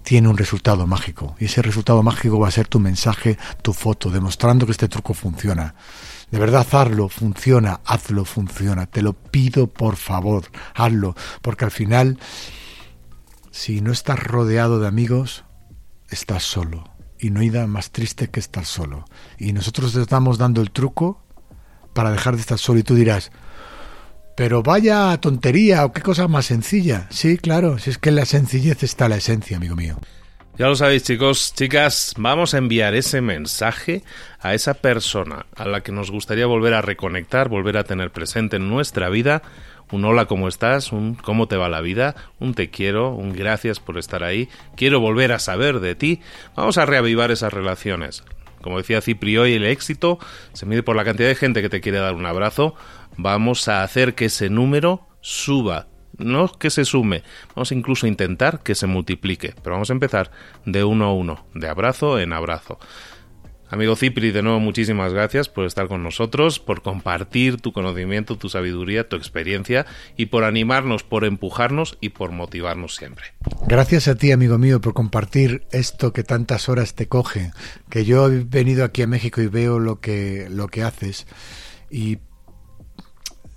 tiene 0.02 0.28
un 0.28 0.36
resultado 0.36 0.86
mágico. 0.86 1.34
Y 1.38 1.46
ese 1.46 1.62
resultado 1.62 2.02
mágico 2.02 2.38
va 2.38 2.48
a 2.48 2.52
ser 2.52 2.68
tu 2.68 2.80
mensaje, 2.80 3.38
tu 3.62 3.72
foto, 3.72 4.10
demostrando 4.10 4.66
que 4.66 4.72
este 4.72 4.88
truco 4.88 5.14
funciona. 5.14 5.74
De 6.30 6.38
verdad, 6.38 6.66
hazlo, 6.70 7.08
funciona, 7.08 7.80
hazlo, 7.84 8.24
funciona. 8.24 8.86
Te 8.86 9.02
lo 9.02 9.14
pido 9.14 9.66
por 9.66 9.96
favor, 9.96 10.44
hazlo, 10.74 11.16
porque 11.42 11.64
al 11.64 11.70
final, 11.70 12.18
si 13.50 13.80
no 13.80 13.92
estás 13.92 14.22
rodeado 14.22 14.78
de 14.78 14.86
amigos, 14.86 15.44
estás 16.08 16.44
solo. 16.44 16.84
Y 17.18 17.30
no 17.30 17.40
hay 17.40 17.50
nada 17.50 17.66
más 17.66 17.90
triste 17.90 18.30
que 18.30 18.40
estar 18.40 18.64
solo. 18.64 19.04
Y 19.38 19.52
nosotros 19.52 19.92
te 19.92 20.00
estamos 20.00 20.38
dando 20.38 20.62
el 20.62 20.70
truco 20.70 21.22
para 21.92 22.10
dejar 22.10 22.36
de 22.36 22.40
estar 22.40 22.58
solo. 22.58 22.78
Y 22.78 22.82
tú 22.82 22.94
dirás, 22.94 23.30
pero 24.36 24.62
vaya 24.62 25.18
tontería 25.20 25.84
o 25.84 25.92
qué 25.92 26.00
cosa 26.00 26.28
más 26.28 26.46
sencilla. 26.46 27.08
Sí, 27.10 27.36
claro, 27.36 27.78
si 27.78 27.90
es 27.90 27.98
que 27.98 28.08
en 28.08 28.16
la 28.16 28.24
sencillez 28.24 28.82
está 28.82 29.08
la 29.08 29.16
esencia, 29.16 29.58
amigo 29.58 29.76
mío. 29.76 29.98
Ya 30.60 30.68
lo 30.68 30.76
sabéis 30.76 31.04
chicos, 31.04 31.54
chicas, 31.54 32.12
vamos 32.18 32.52
a 32.52 32.58
enviar 32.58 32.94
ese 32.94 33.22
mensaje 33.22 34.02
a 34.40 34.52
esa 34.52 34.74
persona 34.74 35.46
a 35.56 35.64
la 35.64 35.80
que 35.80 35.90
nos 35.90 36.10
gustaría 36.10 36.44
volver 36.44 36.74
a 36.74 36.82
reconectar, 36.82 37.48
volver 37.48 37.78
a 37.78 37.84
tener 37.84 38.10
presente 38.10 38.56
en 38.56 38.68
nuestra 38.68 39.08
vida. 39.08 39.40
Un 39.90 40.04
hola, 40.04 40.26
¿cómo 40.26 40.48
estás? 40.48 40.92
Un 40.92 41.14
¿cómo 41.14 41.48
te 41.48 41.56
va 41.56 41.70
la 41.70 41.80
vida? 41.80 42.14
Un 42.40 42.52
te 42.52 42.68
quiero, 42.68 43.14
un 43.14 43.32
gracias 43.32 43.80
por 43.80 43.96
estar 43.96 44.22
ahí. 44.22 44.50
Quiero 44.76 45.00
volver 45.00 45.32
a 45.32 45.38
saber 45.38 45.80
de 45.80 45.94
ti. 45.94 46.20
Vamos 46.54 46.76
a 46.76 46.84
reavivar 46.84 47.30
esas 47.30 47.54
relaciones. 47.54 48.22
Como 48.60 48.76
decía 48.76 49.00
Cipri 49.00 49.38
hoy, 49.38 49.54
el 49.54 49.64
éxito 49.64 50.18
se 50.52 50.66
mide 50.66 50.82
por 50.82 50.94
la 50.94 51.06
cantidad 51.06 51.28
de 51.28 51.36
gente 51.36 51.62
que 51.62 51.70
te 51.70 51.80
quiere 51.80 52.00
dar 52.00 52.14
un 52.14 52.26
abrazo. 52.26 52.74
Vamos 53.16 53.66
a 53.68 53.82
hacer 53.82 54.14
que 54.14 54.26
ese 54.26 54.50
número 54.50 55.08
suba 55.22 55.86
no 56.20 56.52
que 56.52 56.70
se 56.70 56.84
sume, 56.84 57.22
vamos 57.54 57.72
incluso 57.72 58.06
a 58.06 58.08
intentar 58.08 58.62
que 58.62 58.74
se 58.74 58.86
multiplique, 58.86 59.54
pero 59.62 59.74
vamos 59.74 59.90
a 59.90 59.94
empezar 59.94 60.30
de 60.64 60.84
uno 60.84 61.06
a 61.06 61.14
uno, 61.14 61.46
de 61.54 61.68
abrazo 61.68 62.18
en 62.18 62.32
abrazo. 62.32 62.78
Amigo 63.70 63.94
Cipri, 63.94 64.32
de 64.32 64.42
nuevo 64.42 64.58
muchísimas 64.58 65.12
gracias 65.12 65.48
por 65.48 65.64
estar 65.64 65.86
con 65.86 66.02
nosotros, 66.02 66.58
por 66.58 66.82
compartir 66.82 67.60
tu 67.60 67.72
conocimiento, 67.72 68.36
tu 68.36 68.48
sabiduría, 68.48 69.08
tu 69.08 69.14
experiencia 69.14 69.86
y 70.16 70.26
por 70.26 70.42
animarnos, 70.42 71.04
por 71.04 71.24
empujarnos 71.24 71.96
y 72.00 72.08
por 72.08 72.32
motivarnos 72.32 72.96
siempre. 72.96 73.26
Gracias 73.68 74.08
a 74.08 74.16
ti, 74.16 74.32
amigo 74.32 74.58
mío, 74.58 74.80
por 74.80 74.92
compartir 74.92 75.62
esto 75.70 76.12
que 76.12 76.24
tantas 76.24 76.68
horas 76.68 76.96
te 76.96 77.06
coge, 77.06 77.52
que 77.88 78.04
yo 78.04 78.26
he 78.26 78.42
venido 78.42 78.84
aquí 78.84 79.02
a 79.02 79.06
México 79.06 79.40
y 79.40 79.46
veo 79.46 79.78
lo 79.78 80.00
que, 80.00 80.48
lo 80.50 80.66
que 80.66 80.82
haces 80.82 81.28
y 81.90 82.18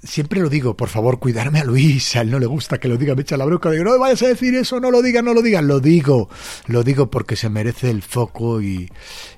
siempre 0.04 0.42
lo 0.42 0.50
digo, 0.50 0.76
por 0.76 0.90
favor, 0.90 1.20
cuidarme 1.20 1.60
a 1.60 1.64
Luis, 1.64 2.16
a 2.16 2.22
él 2.22 2.32
no 2.32 2.40
le 2.40 2.46
gusta 2.46 2.78
que 2.78 2.88
lo 2.88 2.98
diga, 2.98 3.16
me 3.16 3.22
echa 3.22 3.38
la 3.38 3.46
bronca, 3.46 3.72
digo, 3.72 3.84
no 3.84 3.98
vayas 3.98 4.22
a 4.24 4.28
decir 4.28 4.56
eso, 4.56 4.80
no 4.80 4.92
lo 4.92 5.02
digas, 5.02 5.24
no 5.24 5.34
lo 5.34 5.42
digas, 5.42 5.64
lo 5.64 5.80
digo, 5.80 6.30
lo 6.68 6.84
digo 6.84 7.10
porque 7.10 7.36
se 7.36 7.50
merece 7.50 7.90
el 7.90 8.02
foco 8.02 8.62
y, 8.62 8.92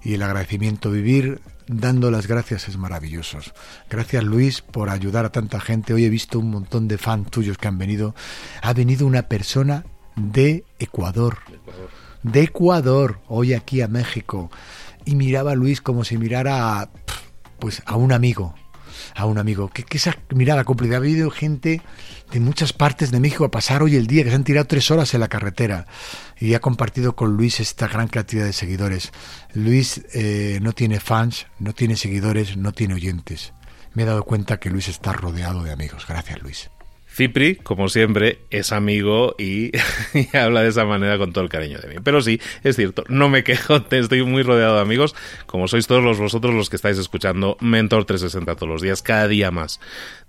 el 0.04 0.22
agradecimiento. 0.22 0.92
Vivir 0.92 1.42
dando 1.68 2.12
las 2.12 2.28
gracias 2.28 2.68
es 2.68 2.78
maravilloso. 2.78 3.40
Gracias 3.90 4.24
Luis 4.24 4.62
por 4.62 4.90
ayudar 4.90 5.26
a 5.26 5.32
tanta 5.32 5.60
gente. 5.60 5.94
Hoy 5.94 6.06
he 6.06 6.10
visto 6.10 6.40
un 6.40 6.52
montón 6.52 6.88
de 6.88 6.98
fans 6.98 7.30
tuyos 7.32 7.58
que 7.58 7.68
han 7.68 7.78
venido. 7.78 8.16
Ha 8.62 8.74
venido 8.74 9.08
una 9.08 9.24
persona 9.24 9.86
de 10.16 10.64
Ecuador. 10.80 11.40
De 12.24 12.44
Ecuador, 12.44 13.20
hoy 13.28 13.54
aquí 13.54 13.82
a 13.82 13.88
México. 13.88 14.50
Y 15.06 15.16
miraba 15.16 15.52
a 15.52 15.56
Luis 15.56 15.82
como 15.82 16.04
si 16.04 16.18
mirara 16.18 16.90
pues 17.60 17.82
a 17.86 17.96
un 17.96 18.12
amigo, 18.12 18.54
a 19.16 19.26
un 19.26 19.38
amigo. 19.38 19.70
Que, 19.70 19.86
esa 19.90 20.16
mirada. 20.30 20.64
Ha 20.66 20.96
habido 20.98 21.32
gente 21.32 21.82
de 22.32 22.40
muchas 22.40 22.74
partes 22.74 23.12
de 23.12 23.20
México 23.20 23.46
a 23.46 23.52
pasar 23.52 23.82
hoy 23.82 23.96
el 23.96 24.08
día, 24.08 24.24
que 24.24 24.30
se 24.30 24.36
han 24.36 24.44
tirado 24.44 24.68
tres 24.68 24.92
horas 24.92 25.14
en 25.14 25.22
la 25.22 25.30
carretera 25.30 25.88
y 26.38 26.54
ha 26.54 26.60
compartido 26.60 27.16
con 27.16 27.36
Luis 27.36 27.60
esta 27.60 27.88
gran 27.88 28.08
cantidad 28.08 28.46
de 28.46 28.54
seguidores. 28.54 29.12
Luis 29.54 30.02
eh, 30.14 30.60
no 30.62 30.74
tiene 30.74 31.00
fans, 31.00 31.48
no 31.60 31.74
tiene 31.74 31.96
seguidores, 31.96 32.58
no 32.58 32.74
tiene 32.74 32.94
oyentes. 32.94 33.54
Me 33.94 34.04
he 34.04 34.06
dado 34.06 34.24
cuenta 34.24 34.60
que 34.60 34.70
Luis 34.70 34.90
está 34.90 35.14
rodeado 35.14 35.64
de 35.64 35.72
amigos. 35.72 36.06
Gracias, 36.08 36.42
Luis. 36.42 36.70
Cipri, 37.16 37.56
como 37.56 37.88
siempre, 37.88 38.40
es 38.50 38.74
amigo 38.74 39.36
y, 39.40 39.72
habla 40.34 40.64
de 40.64 40.70
esa 40.70 40.84
manera 40.84 41.18
con 41.18 41.32
todo 41.32 41.46
el 41.46 41.50
cariño 41.50 41.80
de 41.80 41.88
mí. 41.88 41.96
Pero 42.04 42.22
sí, 42.22 42.42
es 42.64 42.76
cierto, 42.76 43.06
no 43.08 43.30
me 43.30 43.46
quejo, 43.46 43.82
estoy 43.92 44.24
muy 44.24 44.44
rodeado 44.44 44.76
de 44.76 44.82
amigos, 44.82 45.16
como 45.46 45.70
sois 45.70 45.88
todos 45.88 46.04
los, 46.04 46.20
vosotros 46.20 46.54
los 46.54 46.70
que 46.70 46.76
estáis 46.76 46.98
escuchando 46.98 47.56
Mentor 47.62 48.04
360 48.04 48.56
todos 48.56 48.70
los 48.70 48.82
días, 48.82 49.02
cada 49.02 49.30
día 49.30 49.50
más. 49.50 49.80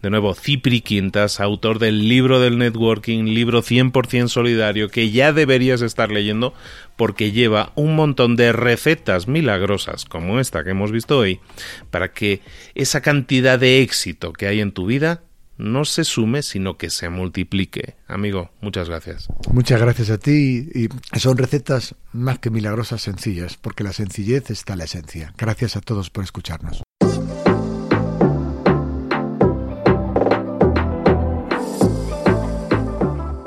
De 0.01 0.11
nuevo, 0.11 0.35
Cipri 0.35 0.81
Quintas, 0.81 1.40
autor 1.40 1.81
del 1.81 2.09
libro 2.09 2.38
del 2.38 2.59
networking, 2.59 3.25
libro 3.25 3.62
100% 3.62 4.29
solidario, 4.29 4.88
que 4.88 5.11
ya 5.11 5.33
deberías 5.33 5.81
estar 5.83 6.12
leyendo 6.12 6.55
porque 6.96 7.33
lleva 7.33 7.72
un 7.75 7.96
montón 7.96 8.37
de 8.37 8.53
recetas 8.53 9.27
milagrosas, 9.27 10.05
como 10.05 10.38
esta 10.38 10.62
que 10.62 10.70
hemos 10.70 10.92
visto 10.92 11.18
hoy, 11.18 11.40
para 11.90 12.12
que 12.12 12.42
esa 12.77 13.01
cantidad 13.01 13.59
de 13.59 13.83
éxito 13.83 14.33
que 14.33 14.46
hay 14.46 14.61
en 14.61 14.70
tu 14.70 14.87
vida 14.87 15.25
no 15.59 15.85
se 15.85 16.05
sume, 16.05 16.42
sino 16.42 16.77
que 16.77 16.90
se 16.90 17.09
multiplique. 17.09 17.97
Amigo, 18.07 18.51
muchas 18.61 18.88
gracias. 18.88 19.29
Muchas 19.53 19.81
gracias 19.81 20.11
a 20.11 20.19
ti 20.19 20.69
y 20.75 21.19
son 21.19 21.37
recetas 21.37 21.95
más 22.12 22.38
que 22.38 22.51
milagrosas 22.51 23.03
sencillas, 23.03 23.57
porque 23.57 23.85
la 23.85 23.92
sencillez 23.92 24.51
está 24.51 24.75
en 24.75 24.79
la 24.79 24.85
esencia. 24.85 25.35
Gracias 25.37 25.77
a 25.77 25.81
todos 25.81 26.11
por 26.11 26.25
escucharnos. 26.25 26.83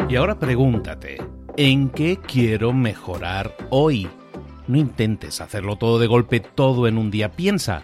Y 0.10 0.16
ahora 0.16 0.40
pregúntate, 0.40 1.20
¿En 1.62 1.90
qué 1.90 2.18
quiero 2.26 2.72
mejorar 2.72 3.54
hoy? 3.70 4.08
No 4.70 4.78
intentes 4.78 5.42
hacerlo 5.42 5.76
todo 5.76 6.00
de 6.00 6.08
golpe, 6.08 6.40
todo 6.40 6.88
en 6.88 6.98
un 6.98 7.12
día. 7.12 7.34
Piensa, 7.34 7.84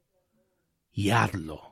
y 1.01 1.09
hazlo. 1.09 1.71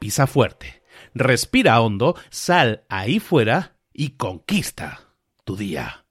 pisa 0.00 0.26
fuerte, 0.26 0.82
respira 1.14 1.80
hondo, 1.80 2.16
sal 2.30 2.84
ahí 2.88 3.20
fuera 3.20 3.76
y 3.92 4.16
conquista 4.16 5.14
tu 5.44 5.56
día. 5.56 6.06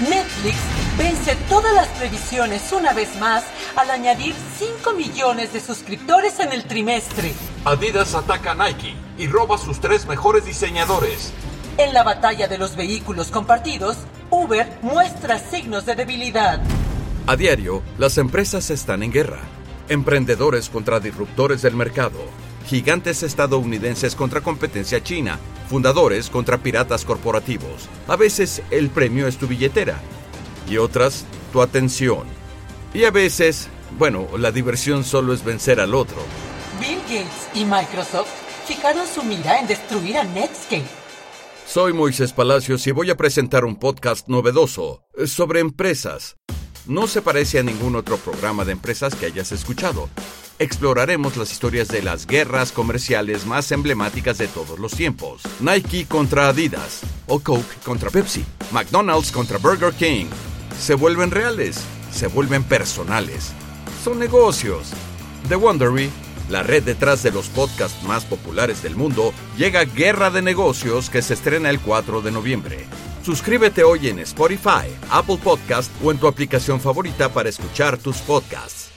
Netflix 0.00 0.56
vence 0.98 1.36
todas 1.48 1.72
las 1.72 1.86
previsiones 1.90 2.72
una 2.72 2.92
vez 2.92 3.16
más 3.20 3.44
al 3.76 3.90
añadir 3.90 4.34
5 4.58 4.92
millones 4.94 5.52
de 5.52 5.60
suscriptores 5.60 6.40
en 6.40 6.52
el 6.52 6.64
trimestre. 6.64 7.32
Adidas 7.64 8.16
ataca 8.16 8.50
a 8.50 8.54
Nike 8.56 8.96
y 9.16 9.28
roba 9.28 9.56
sus 9.56 9.80
tres 9.80 10.06
mejores 10.06 10.44
diseñadores. 10.44 11.32
En 11.78 11.94
la 11.94 12.02
batalla 12.02 12.48
de 12.48 12.58
los 12.58 12.76
vehículos 12.76 13.28
compartidos, 13.28 13.96
Uber 14.30 14.78
muestra 14.82 15.38
signos 15.38 15.86
de 15.86 15.94
debilidad. 15.94 16.60
A 17.26 17.36
diario, 17.36 17.82
las 17.98 18.18
empresas 18.18 18.70
están 18.70 19.02
en 19.02 19.10
guerra. 19.10 19.40
Emprendedores 19.88 20.68
contra 20.68 21.00
disruptores 21.00 21.62
del 21.62 21.74
mercado. 21.74 22.18
Gigantes 22.66 23.22
estadounidenses 23.22 24.14
contra 24.14 24.42
competencia 24.42 25.02
china. 25.02 25.38
Fundadores 25.68 26.28
contra 26.28 26.58
piratas 26.58 27.06
corporativos. 27.06 27.88
A 28.06 28.16
veces 28.16 28.62
el 28.70 28.90
premio 28.90 29.26
es 29.26 29.38
tu 29.38 29.46
billetera. 29.46 29.98
Y 30.68 30.76
otras, 30.76 31.24
tu 31.52 31.62
atención. 31.62 32.24
Y 32.92 33.04
a 33.04 33.10
veces, 33.10 33.68
bueno, 33.98 34.28
la 34.36 34.52
diversión 34.52 35.04
solo 35.04 35.32
es 35.32 35.42
vencer 35.42 35.80
al 35.80 35.94
otro. 35.94 36.18
Bill 36.78 37.00
Gates 37.08 37.48
y 37.54 37.64
Microsoft 37.64 38.30
fijaron 38.66 39.06
su 39.06 39.22
mira 39.22 39.58
en 39.58 39.66
destruir 39.66 40.18
a 40.18 40.24
Netscape 40.24 41.01
soy 41.72 41.94
Moisés 41.94 42.34
Palacios 42.34 42.86
y 42.86 42.90
voy 42.90 43.08
a 43.08 43.16
presentar 43.16 43.64
un 43.64 43.76
podcast 43.76 44.28
novedoso 44.28 45.06
sobre 45.24 45.60
empresas. 45.60 46.36
No 46.84 47.06
se 47.06 47.22
parece 47.22 47.60
a 47.60 47.62
ningún 47.62 47.96
otro 47.96 48.18
programa 48.18 48.66
de 48.66 48.72
empresas 48.72 49.14
que 49.14 49.24
hayas 49.24 49.52
escuchado. 49.52 50.10
Exploraremos 50.58 51.38
las 51.38 51.50
historias 51.50 51.88
de 51.88 52.02
las 52.02 52.26
guerras 52.26 52.72
comerciales 52.72 53.46
más 53.46 53.72
emblemáticas 53.72 54.36
de 54.36 54.48
todos 54.48 54.78
los 54.78 54.92
tiempos. 54.92 55.40
Nike 55.60 56.04
contra 56.04 56.48
Adidas, 56.48 57.00
o 57.26 57.40
Coke 57.40 57.78
contra 57.86 58.10
Pepsi, 58.10 58.44
McDonald's 58.70 59.32
contra 59.32 59.56
Burger 59.56 59.94
King. 59.94 60.26
Se 60.78 60.92
vuelven 60.92 61.30
reales, 61.30 61.80
se 62.12 62.26
vuelven 62.26 62.64
personales. 62.64 63.54
Son 64.04 64.18
negocios 64.18 64.92
The 65.48 65.56
Wondery, 65.56 66.10
la 66.48 66.62
red 66.62 66.82
detrás 66.82 67.22
de 67.22 67.30
los 67.30 67.48
podcasts 67.48 68.02
más 68.04 68.24
populares 68.24 68.82
del 68.82 68.96
mundo, 68.96 69.32
llega 69.56 69.84
Guerra 69.84 70.30
de 70.30 70.42
Negocios 70.42 71.10
que 71.10 71.22
se 71.22 71.34
estrena 71.34 71.70
el 71.70 71.80
4 71.80 72.22
de 72.22 72.32
noviembre. 72.32 72.86
Suscríbete 73.22 73.84
hoy 73.84 74.08
en 74.08 74.18
Spotify, 74.20 74.88
Apple 75.10 75.38
Podcast 75.42 75.90
o 76.02 76.10
en 76.10 76.18
tu 76.18 76.26
aplicación 76.26 76.80
favorita 76.80 77.28
para 77.28 77.48
escuchar 77.48 77.96
tus 77.96 78.18
podcasts. 78.18 78.91